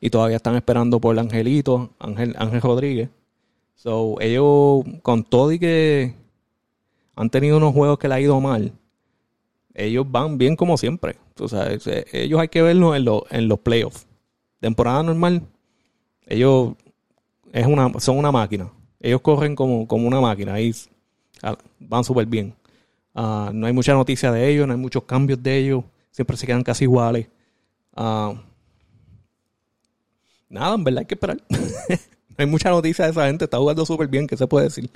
Y 0.00 0.10
todavía 0.10 0.36
están 0.38 0.56
esperando 0.56 1.00
por 1.00 1.14
el 1.14 1.20
Angelito, 1.20 1.90
Ángel, 2.00 2.34
Ángel 2.36 2.60
Rodríguez. 2.60 3.08
So, 3.76 4.16
ellos, 4.20 4.82
con 5.02 5.22
todo 5.22 5.52
y 5.52 5.60
que 5.60 6.14
han 7.14 7.30
tenido 7.30 7.56
unos 7.56 7.72
juegos 7.72 7.98
que 7.98 8.08
le 8.08 8.14
ha 8.14 8.20
ido 8.20 8.40
mal, 8.40 8.72
ellos 9.74 10.06
van 10.10 10.38
bien 10.38 10.56
como 10.56 10.76
siempre. 10.76 11.16
Sea, 11.46 11.68
ellos 12.12 12.40
hay 12.40 12.48
que 12.48 12.62
verlos 12.62 12.96
en, 12.96 13.06
en 13.38 13.48
los 13.48 13.58
playoffs. 13.60 14.06
Temporada 14.60 15.02
normal, 15.02 15.42
ellos 16.26 16.74
es 17.52 17.66
una, 17.66 17.92
son 18.00 18.18
una 18.18 18.30
máquina. 18.30 18.70
Ellos 19.00 19.20
corren 19.20 19.56
como, 19.56 19.86
como 19.86 20.06
una 20.06 20.20
máquina 20.20 20.60
y 20.60 20.72
van 21.80 22.04
súper 22.04 22.26
bien. 22.26 22.54
Ah, 23.14 23.50
no 23.52 23.66
hay 23.66 23.72
mucha 23.72 23.92
noticia 23.92 24.30
de 24.30 24.48
ellos, 24.48 24.66
no 24.66 24.72
hay 24.72 24.78
muchos 24.78 25.04
cambios 25.04 25.42
de 25.42 25.58
ellos. 25.58 25.84
Siempre 26.10 26.36
se 26.36 26.46
quedan 26.46 26.62
casi 26.62 26.84
iguales. 26.84 27.26
Ah, 27.94 28.34
nada, 30.48 30.74
en 30.74 30.84
verdad 30.84 31.00
hay 31.00 31.06
que 31.06 31.14
esperar. 31.14 31.38
no 31.48 32.36
hay 32.38 32.46
mucha 32.46 32.70
noticia 32.70 33.04
de 33.04 33.10
esa 33.10 33.26
gente. 33.26 33.44
Está 33.44 33.58
jugando 33.58 33.84
súper 33.84 34.08
bien, 34.08 34.26
¿qué 34.26 34.36
se 34.36 34.46
puede 34.46 34.66
decir? 34.66 34.90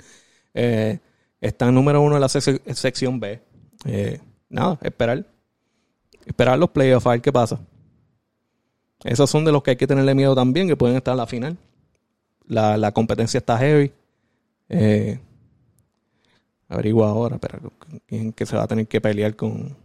Eh, 0.53 0.99
está 1.41 1.67
en 1.67 1.75
número 1.75 2.01
uno 2.01 2.15
en 2.15 2.21
la 2.21 2.29
sección 2.29 3.19
B. 3.19 3.41
Eh, 3.85 4.19
nada, 4.49 4.77
esperar. 4.81 5.25
Esperar 6.25 6.59
los 6.59 6.69
playoffs, 6.69 7.07
a 7.07 7.11
ver 7.11 7.21
qué 7.21 7.31
pasa. 7.31 7.59
Esos 9.03 9.29
son 9.29 9.45
de 9.45 9.51
los 9.51 9.63
que 9.63 9.71
hay 9.71 9.77
que 9.77 9.87
tenerle 9.87 10.15
miedo 10.15 10.35
también, 10.35 10.67
que 10.67 10.75
pueden 10.75 10.97
estar 10.97 11.13
en 11.13 11.17
la 11.17 11.27
final. 11.27 11.57
La, 12.47 12.91
competencia 12.91 13.37
está 13.37 13.57
heavy. 13.57 13.91
Eh, 14.69 15.19
averigua 16.67 17.09
ahora, 17.09 17.37
pero 17.37 17.71
quién 18.05 18.33
que 18.33 18.45
se 18.45 18.55
va 18.55 18.63
a 18.63 18.67
tener 18.67 18.87
que 18.87 18.99
pelear 18.99 19.35
con. 19.35 19.77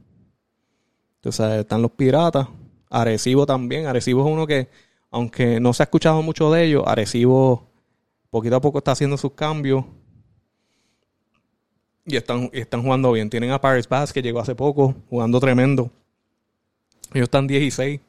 Entonces 1.16 1.60
están 1.60 1.82
los 1.82 1.92
piratas. 1.92 2.48
Arecibo 2.90 3.46
también. 3.46 3.86
Arecibo 3.86 4.26
es 4.26 4.32
uno 4.32 4.46
que, 4.46 4.68
aunque 5.10 5.60
no 5.60 5.72
se 5.72 5.82
ha 5.82 5.84
escuchado 5.84 6.22
mucho 6.22 6.50
de 6.50 6.64
ellos, 6.64 6.84
Arecibo 6.86 7.68
poquito 8.30 8.56
a 8.56 8.60
poco 8.60 8.78
está 8.78 8.92
haciendo 8.92 9.16
sus 9.16 9.32
cambios. 9.32 9.84
Y 12.04 12.16
están, 12.16 12.50
están 12.52 12.82
jugando 12.82 13.12
bien. 13.12 13.30
Tienen 13.30 13.50
a 13.50 13.60
Paris 13.60 13.88
Bass 13.88 14.12
que 14.12 14.22
llegó 14.22 14.40
hace 14.40 14.54
poco, 14.54 14.94
jugando 15.08 15.38
tremendo. 15.38 15.90
Ellos 17.12 17.26
están 17.26 17.46
16. 17.46 18.00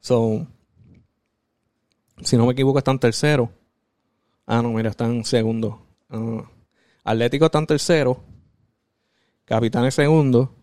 So, 0.00 0.46
si 2.22 2.36
no 2.36 2.46
me 2.46 2.52
equivoco, 2.52 2.78
están 2.78 2.98
tercero. 2.98 3.50
Ah, 4.46 4.62
no, 4.62 4.72
mira, 4.72 4.90
están 4.90 5.24
segundo. 5.24 5.82
Uh, 6.10 6.42
Atlético 7.04 7.46
están 7.46 7.66
tercero. 7.66 8.22
Capitanes 9.44 9.94
segundo. 9.94 10.54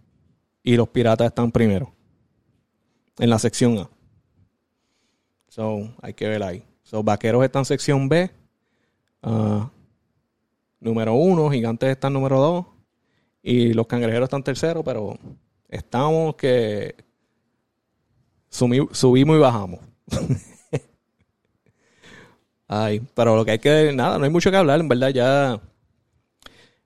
Y 0.64 0.78
los 0.78 0.88
Piratas 0.90 1.28
están 1.28 1.52
primero. 1.52 1.94
En 3.20 3.30
la 3.30 3.38
sección 3.38 3.78
A. 3.78 3.90
So, 5.50 5.94
hay 6.02 6.14
que 6.14 6.28
ver 6.28 6.42
ahí. 6.42 6.66
So, 6.84 7.04
Vaqueros 7.04 7.44
están 7.44 7.66
sección 7.66 8.10
B. 8.10 8.32
Uh, 9.22 9.66
número 10.84 11.14
uno. 11.14 11.50
Gigantes 11.50 11.90
están 11.90 12.14
número 12.14 12.40
dos. 12.40 12.66
Y 13.42 13.74
los 13.74 13.88
cangrejeros 13.88 14.28
están 14.28 14.44
tercero, 14.44 14.84
pero 14.84 15.18
estamos 15.68 16.36
que 16.36 16.96
subimos 18.50 19.36
y 19.36 19.40
bajamos. 19.40 19.80
Ay, 22.68 23.02
pero 23.14 23.36
lo 23.36 23.46
que 23.46 23.52
hay 23.52 23.60
que, 23.60 23.92
nada, 23.94 24.18
no 24.18 24.24
hay 24.24 24.30
mucho 24.32 24.50
que 24.50 24.58
hablar, 24.58 24.80
en 24.80 24.88
verdad 24.88 25.10
ya 25.10 25.62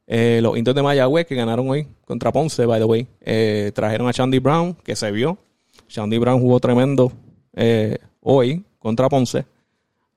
eh, 0.07 0.39
los 0.41 0.57
indios 0.57 0.75
de 0.75 0.81
Mayagüez 0.81 1.27
que 1.27 1.35
ganaron 1.35 1.69
hoy 1.69 1.87
contra 2.05 2.31
Ponce, 2.31 2.65
by 2.65 2.79
the 2.79 2.85
way, 2.85 3.07
eh, 3.21 3.71
trajeron 3.75 4.07
a 4.07 4.11
Shandy 4.11 4.39
Brown, 4.39 4.73
que 4.83 4.95
se 4.95 5.11
vio. 5.11 5.37
Shandy 5.87 6.17
Brown 6.17 6.41
jugó 6.41 6.59
tremendo 6.59 7.11
eh, 7.53 7.97
hoy 8.21 8.65
contra 8.79 9.09
Ponce. 9.09 9.45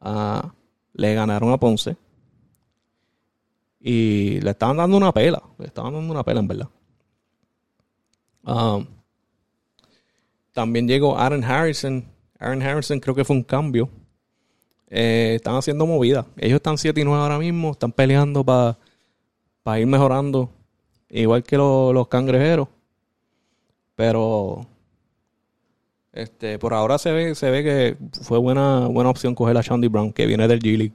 Ah, 0.00 0.52
le 0.94 1.14
ganaron 1.14 1.52
a 1.52 1.58
Ponce. 1.58 1.96
Y 3.80 4.40
le 4.40 4.50
estaban 4.50 4.76
dando 4.76 4.96
una 4.96 5.12
pela. 5.12 5.42
Le 5.58 5.66
estaban 5.66 5.94
dando 5.94 6.12
una 6.12 6.22
pela, 6.22 6.40
en 6.40 6.48
verdad. 6.48 6.68
Ah, 8.44 8.80
también 10.52 10.86
llegó 10.86 11.18
Aaron 11.18 11.42
Harrison. 11.42 12.04
Aaron 12.38 12.62
Harrison 12.62 13.00
creo 13.00 13.14
que 13.14 13.24
fue 13.24 13.36
un 13.36 13.42
cambio. 13.42 13.88
Eh, 14.88 15.34
están 15.36 15.54
haciendo 15.54 15.86
movida. 15.86 16.26
Ellos 16.36 16.56
están 16.56 16.76
7 16.76 17.00
y 17.00 17.04
9 17.04 17.22
ahora 17.22 17.38
mismo. 17.38 17.72
Están 17.72 17.92
peleando 17.92 18.44
para 18.44 19.80
ir 19.80 19.86
mejorando. 19.86 20.50
Igual 21.08 21.42
que 21.42 21.56
los 21.56 22.08
cangrejeros. 22.08 22.68
Pero 23.94 24.66
este, 26.12 26.58
por 26.58 26.74
ahora 26.74 26.98
se 26.98 27.12
ve, 27.12 27.34
se 27.34 27.50
ve 27.50 27.62
que 27.62 27.96
fue 28.22 28.38
buena, 28.38 28.86
buena 28.88 29.10
opción 29.10 29.34
coger 29.34 29.56
a 29.56 29.62
Shandy 29.62 29.88
Brown, 29.88 30.12
que 30.12 30.26
viene 30.26 30.48
del 30.48 30.60
G-League. 30.60 30.94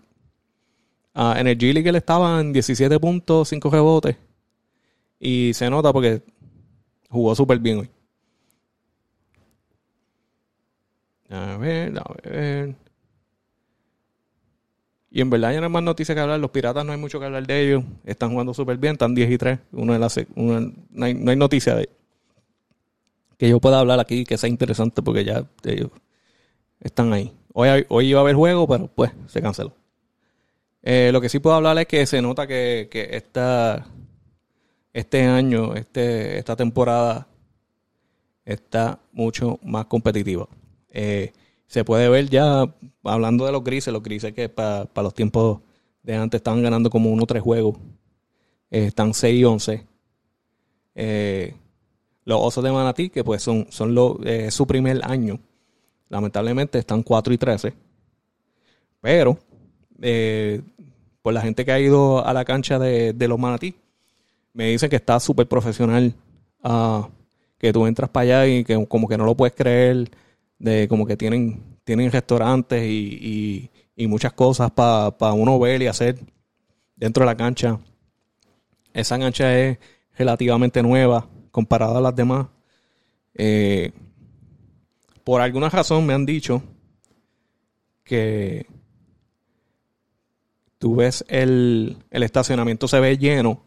Ah, 1.15 1.35
en 1.39 1.47
el 1.47 1.57
G-League 1.57 1.87
él 1.89 1.95
estaba 1.95 2.41
en 2.41 2.51
17 2.51 2.99
puntos, 2.99 3.47
5 3.49 3.69
rebotes. 3.69 4.17
Y 5.19 5.53
se 5.53 5.69
nota 5.69 5.93
porque 5.93 6.21
jugó 7.09 7.33
súper 7.35 7.59
bien 7.59 7.79
hoy. 7.79 7.89
A 11.29 11.57
ver, 11.57 11.97
a 11.97 12.29
ver. 12.29 12.75
Y 15.09 15.21
en 15.21 15.29
verdad 15.29 15.53
ya 15.53 15.59
no 15.61 15.67
hay 15.67 15.71
más 15.71 15.83
noticias 15.83 16.13
que 16.13 16.19
hablar. 16.19 16.41
Los 16.41 16.51
piratas 16.51 16.85
no 16.85 16.91
hay 16.91 16.97
mucho 16.99 17.17
que 17.19 17.25
hablar 17.25 17.47
de 17.47 17.65
ellos. 17.65 17.83
Están 18.03 18.31
jugando 18.31 18.53
súper 18.53 18.77
bien, 18.77 18.93
están 18.93 19.15
10 19.15 19.31
y 19.31 19.37
3. 19.37 19.59
Uno 19.71 19.93
de 19.93 19.99
las, 19.99 20.19
no, 20.35 21.05
hay, 21.05 21.13
no 21.13 21.31
hay 21.31 21.37
noticia 21.37 21.75
de 21.75 21.89
que 23.37 23.49
yo 23.49 23.61
pueda 23.61 23.79
hablar 23.79 23.99
aquí 24.01 24.25
que 24.25 24.37
sea 24.37 24.49
interesante 24.49 25.01
porque 25.01 25.23
ya 25.23 25.45
ellos 25.63 25.91
están 26.81 27.13
ahí. 27.13 27.31
Hoy, 27.53 27.85
hoy 27.87 28.07
iba 28.07 28.19
a 28.19 28.23
haber 28.23 28.35
juego, 28.35 28.67
pero 28.67 28.87
pues 28.87 29.11
se 29.27 29.41
canceló. 29.41 29.73
Eh, 30.85 31.09
lo 31.11 31.19
que 31.19 31.29
sí 31.29 31.39
puedo 31.39 31.55
hablar 31.57 31.77
es 31.79 31.87
que 31.87 32.05
se 32.05 32.21
nota 32.21 32.47
que, 32.47 32.87
que 32.89 33.21
este 34.93 35.23
año, 35.23 35.73
este, 35.73 36.37
esta 36.37 36.55
temporada 36.55 37.27
está 38.45 38.99
mucho 39.11 39.59
más 39.63 39.85
competitiva. 39.87 40.47
Eh, 40.89 41.33
se 41.67 41.83
puede 41.83 42.07
ver 42.07 42.29
ya, 42.29 42.63
hablando 43.03 43.45
de 43.45 43.51
los 43.51 43.63
grises, 43.63 43.91
los 43.91 44.03
grises 44.03 44.33
que 44.33 44.47
para 44.47 44.87
los 44.95 45.13
tiempos 45.13 45.59
de 46.03 46.15
antes 46.15 46.39
estaban 46.39 46.61
ganando 46.61 46.89
como 46.89 47.09
uno 47.09 47.23
o 47.23 47.25
tres 47.25 47.41
juegos. 47.41 47.77
Eh, 48.69 48.85
están 48.85 49.13
6 49.13 49.39
y 49.39 49.43
11. 49.43 49.87
Eh, 50.95 51.55
los 52.23 52.39
osos 52.41 52.63
de 52.63 52.71
Manatí, 52.71 53.09
que 53.09 53.23
pues 53.23 53.41
son, 53.41 53.67
son 53.69 53.95
su 54.49 54.67
primer 54.67 55.01
año. 55.03 55.39
Lamentablemente 56.09 56.77
están 56.77 57.03
4 57.03 57.33
y 57.33 57.37
13. 57.37 57.73
Pero, 59.01 59.37
por 61.25 61.33
la 61.33 61.41
gente 61.41 61.65
que 61.65 61.71
ha 61.71 61.79
ido 61.79 62.23
a 62.23 62.33
la 62.33 62.45
cancha 62.45 62.77
de, 62.77 63.27
los 63.27 63.39
Manatí, 63.39 63.73
me 64.53 64.67
dicen 64.67 64.91
que 64.91 64.97
está 64.97 65.19
súper 65.19 65.47
profesional. 65.47 66.13
Ah, 66.63 67.09
que 67.57 67.73
tú 67.73 67.87
entras 67.87 68.11
para 68.11 68.21
allá 68.21 68.45
y 68.45 68.63
que 68.63 68.85
como 68.85 69.07
que 69.07 69.17
no 69.17 69.25
lo 69.25 69.33
puedes 69.33 69.55
creer 69.55 70.11
de 70.59 70.87
como 70.87 71.07
que 71.07 71.17
tienen, 71.17 71.79
tienen 71.83 72.11
restaurantes 72.11 72.83
y, 72.85 73.71
muchas 74.07 74.33
cosas 74.33 74.69
para 74.69 75.33
uno 75.33 75.57
ver 75.57 75.81
y 75.81 75.87
hacer 75.87 76.19
dentro 76.95 77.23
de 77.23 77.25
la 77.25 77.35
cancha. 77.35 77.79
Esa 78.93 79.17
cancha 79.17 79.57
es 79.57 79.79
relativamente 80.15 80.83
nueva 80.83 81.27
comparada 81.49 81.97
a 81.97 82.01
las 82.01 82.15
demás. 82.15 82.45
Eh, 83.33 83.93
por 85.23 85.41
alguna 85.41 85.69
razón 85.69 86.05
me 86.05 86.13
han 86.13 86.27
dicho 86.27 86.61
que 88.03 88.67
tú 90.85 90.95
ves 90.95 91.25
el, 91.29 91.97
el 92.11 92.21
estacionamiento 92.21 92.87
se 92.87 92.99
ve 92.99 93.17
lleno 93.17 93.63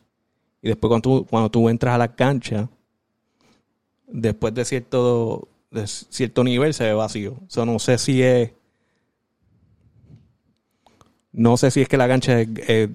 y 0.63 0.69
después 0.69 0.89
cuando 0.89 1.03
tú, 1.03 1.27
cuando 1.29 1.51
tú 1.51 1.69
entras 1.69 1.97
a 1.97 1.99
la 1.99 2.15
cancha, 2.15 2.69
después 4.07 4.55
de 4.55 4.65
cierto 4.65 5.49
de 5.73 5.89
cierto 5.89 6.45
nivel 6.45 6.75
se 6.75 6.85
ve 6.85 6.93
vacío. 6.93 7.35
O 7.57 7.65
no 7.65 7.81
sé 7.81 7.99
si 7.99 8.23
es. 8.23 8.53
No 11.33 11.57
sé 11.57 11.73
si 11.73 11.81
es 11.81 11.89
que 11.89 11.97
la 11.97 12.07
cancha 12.07 12.41
es, 12.41 12.89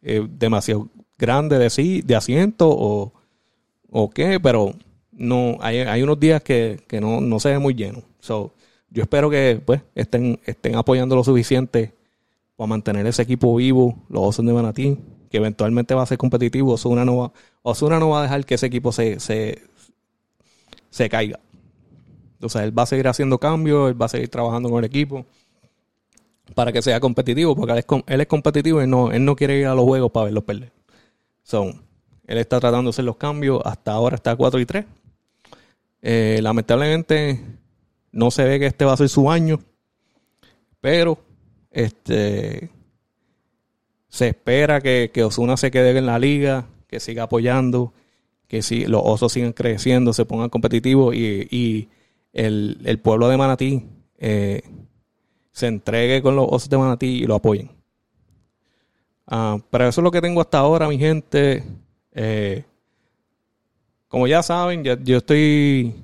demasiado 0.00 0.88
grande 1.18 1.58
de 1.58 1.68
sí, 1.68 2.02
de 2.02 2.14
asiento 2.14 2.68
o, 2.70 3.14
o 3.90 4.10
qué, 4.10 4.38
pero 4.38 4.76
no 5.10 5.56
hay, 5.60 5.78
hay 5.78 6.04
unos 6.04 6.20
días 6.20 6.40
que, 6.40 6.78
no, 7.00 7.40
se 7.40 7.48
ve 7.48 7.58
muy 7.58 7.74
lleno. 7.74 8.04
So, 8.20 8.52
yo 8.90 9.02
espero 9.02 9.28
que 9.28 9.60
pues 9.66 9.82
estén, 9.96 10.38
estén 10.46 10.76
apoyando 10.76 11.16
lo 11.16 11.24
suficiente 11.24 11.95
para 12.56 12.68
mantener 12.68 13.06
ese 13.06 13.22
equipo 13.22 13.54
vivo, 13.56 14.02
los 14.08 14.22
Osos 14.22 14.44
de 14.44 14.52
Manatí, 14.52 14.98
que 15.30 15.36
eventualmente 15.36 15.94
va 15.94 16.02
a 16.02 16.06
ser 16.06 16.18
competitivo. 16.18 16.72
Osuna 16.72 17.04
no 17.04 17.16
va, 17.18 17.32
Osuna 17.62 17.98
no 17.98 18.10
va 18.10 18.20
a 18.20 18.22
dejar 18.22 18.44
que 18.44 18.54
ese 18.54 18.66
equipo 18.66 18.92
se, 18.92 19.20
se, 19.20 19.62
se 20.90 21.08
caiga. 21.08 21.38
O 22.40 22.48
sea, 22.48 22.64
él 22.64 22.76
va 22.76 22.84
a 22.84 22.86
seguir 22.86 23.08
haciendo 23.08 23.38
cambios, 23.38 23.90
él 23.90 24.00
va 24.00 24.06
a 24.06 24.10
seguir 24.10 24.28
trabajando 24.28 24.68
con 24.70 24.78
el 24.78 24.84
equipo 24.84 25.26
para 26.54 26.72
que 26.72 26.80
sea 26.80 27.00
competitivo, 27.00 27.56
porque 27.56 27.72
él 27.72 28.20
es, 28.20 28.26
competitivo 28.26 28.82
y 28.82 28.86
no, 28.86 29.10
él 29.10 29.24
no 29.24 29.34
quiere 29.36 29.58
ir 29.58 29.66
a 29.66 29.74
los 29.74 29.84
juegos 29.84 30.12
para 30.12 30.24
verlos 30.24 30.44
perder. 30.44 30.72
So, 31.42 31.64
él 32.26 32.38
está 32.38 32.60
tratando 32.60 32.84
de 32.84 32.90
hacer 32.90 33.04
los 33.04 33.16
cambios, 33.16 33.60
hasta 33.64 33.92
ahora 33.92 34.16
está 34.16 34.34
4 34.36 34.60
y 34.60 34.66
3. 34.66 34.84
Eh, 36.02 36.38
lamentablemente 36.42 37.40
no 38.12 38.30
se 38.30 38.44
ve 38.44 38.58
que 38.58 38.66
este 38.66 38.84
va 38.84 38.92
a 38.92 38.96
ser 38.96 39.08
su 39.08 39.30
año, 39.30 39.60
pero 40.80 41.18
este 41.76 42.70
se 44.08 44.28
espera 44.28 44.80
que, 44.80 45.10
que 45.12 45.24
Osuna 45.24 45.58
se 45.58 45.70
quede 45.70 45.96
en 45.96 46.06
la 46.06 46.18
liga, 46.18 46.66
que 46.88 47.00
siga 47.00 47.24
apoyando, 47.24 47.92
que 48.48 48.62
si 48.62 48.86
los 48.86 49.02
osos 49.04 49.32
sigan 49.32 49.52
creciendo, 49.52 50.14
se 50.14 50.24
pongan 50.24 50.48
competitivos 50.48 51.14
y, 51.14 51.46
y 51.50 51.90
el, 52.32 52.80
el, 52.84 52.98
pueblo 52.98 53.28
de 53.28 53.36
Manatí 53.36 53.84
eh, 54.16 54.62
se 55.52 55.66
entregue 55.66 56.22
con 56.22 56.34
los 56.34 56.46
osos 56.48 56.70
de 56.70 56.78
Manatí 56.78 57.06
y 57.06 57.26
lo 57.26 57.34
apoyen. 57.34 57.70
Uh, 59.30 59.60
pero 59.70 59.88
eso 59.88 60.00
es 60.00 60.04
lo 60.04 60.10
que 60.10 60.22
tengo 60.22 60.40
hasta 60.40 60.58
ahora, 60.58 60.88
mi 60.88 60.98
gente. 60.98 61.62
Eh, 62.12 62.64
como 64.08 64.26
ya 64.26 64.42
saben, 64.42 64.82
yo 64.82 65.18
estoy 65.18 65.94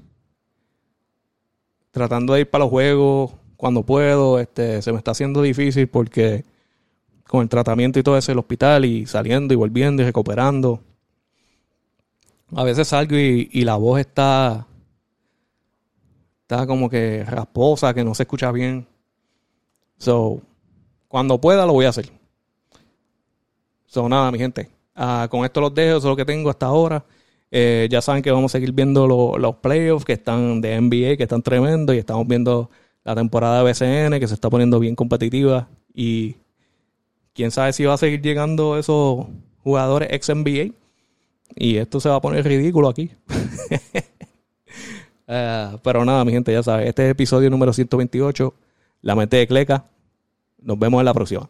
tratando 1.92 2.34
de 2.34 2.40
ir 2.40 2.50
para 2.50 2.64
los 2.64 2.70
juegos 2.70 3.32
cuando 3.62 3.84
puedo. 3.84 4.40
Este, 4.40 4.82
se 4.82 4.90
me 4.90 4.98
está 4.98 5.12
haciendo 5.12 5.40
difícil 5.40 5.86
porque 5.86 6.44
con 7.28 7.42
el 7.42 7.48
tratamiento 7.48 8.00
y 8.00 8.02
todo 8.02 8.18
eso 8.18 8.32
el 8.32 8.40
hospital 8.40 8.84
y 8.84 9.06
saliendo 9.06 9.54
y 9.54 9.56
volviendo 9.56 10.02
y 10.02 10.04
recuperando. 10.04 10.80
A 12.56 12.64
veces 12.64 12.88
salgo 12.88 13.16
y, 13.16 13.46
la 13.62 13.76
voz 13.76 14.00
está 14.00 14.66
está 16.40 16.66
como 16.66 16.90
que 16.90 17.22
rasposa, 17.24 17.94
que 17.94 18.02
no 18.02 18.16
se 18.16 18.24
escucha 18.24 18.50
bien. 18.50 18.84
So, 19.96 20.42
cuando 21.06 21.40
pueda 21.40 21.64
lo 21.64 21.72
voy 21.74 21.86
a 21.86 21.90
hacer. 21.90 22.10
So, 23.86 24.08
nada, 24.08 24.32
mi 24.32 24.38
gente. 24.38 24.70
Uh, 24.96 25.28
con 25.28 25.44
esto 25.44 25.60
los 25.60 25.72
dejo, 25.72 25.98
eso 25.98 26.08
es 26.08 26.10
lo 26.10 26.16
que 26.16 26.24
tengo 26.24 26.50
hasta 26.50 26.66
ahora. 26.66 27.04
Eh, 27.48 27.86
ya 27.88 28.02
saben 28.02 28.24
que 28.24 28.32
vamos 28.32 28.50
a 28.50 28.58
seguir 28.58 28.72
viendo 28.72 29.06
lo, 29.06 29.38
los 29.38 29.54
playoffs 29.54 30.04
que 30.04 30.14
están 30.14 30.60
de 30.60 30.80
NBA, 30.80 31.16
que 31.16 31.22
están 31.22 31.42
tremendos, 31.42 31.94
y 31.94 32.00
estamos 32.00 32.26
viendo 32.26 32.68
la 33.05 33.14
temporada 33.14 33.62
de 33.62 33.70
BCN, 33.70 34.20
que 34.20 34.28
se 34.28 34.34
está 34.34 34.50
poniendo 34.50 34.78
bien 34.78 34.94
competitiva. 34.94 35.68
Y 35.94 36.36
quién 37.34 37.50
sabe 37.50 37.72
si 37.72 37.84
va 37.84 37.94
a 37.94 37.98
seguir 37.98 38.22
llegando 38.22 38.78
esos 38.78 39.26
jugadores 39.62 40.09
ex 40.12 40.28
NBA. 40.28 40.74
Y 41.55 41.76
esto 41.76 42.00
se 42.00 42.09
va 42.09 42.16
a 42.16 42.20
poner 42.20 42.44
ridículo 42.44 42.88
aquí. 42.88 43.11
uh, 45.28 45.78
pero 45.82 46.05
nada, 46.05 46.24
mi 46.24 46.32
gente, 46.32 46.53
ya 46.53 46.62
saben, 46.62 46.88
este 46.88 47.05
es 47.05 47.11
episodio 47.11 47.50
número 47.50 47.72
128, 47.72 48.55
La 49.03 49.14
mente 49.14 49.36
de 49.36 49.46
Cleca. 49.46 49.84
Nos 50.59 50.78
vemos 50.78 51.00
en 51.00 51.05
la 51.05 51.14
próxima. 51.14 51.48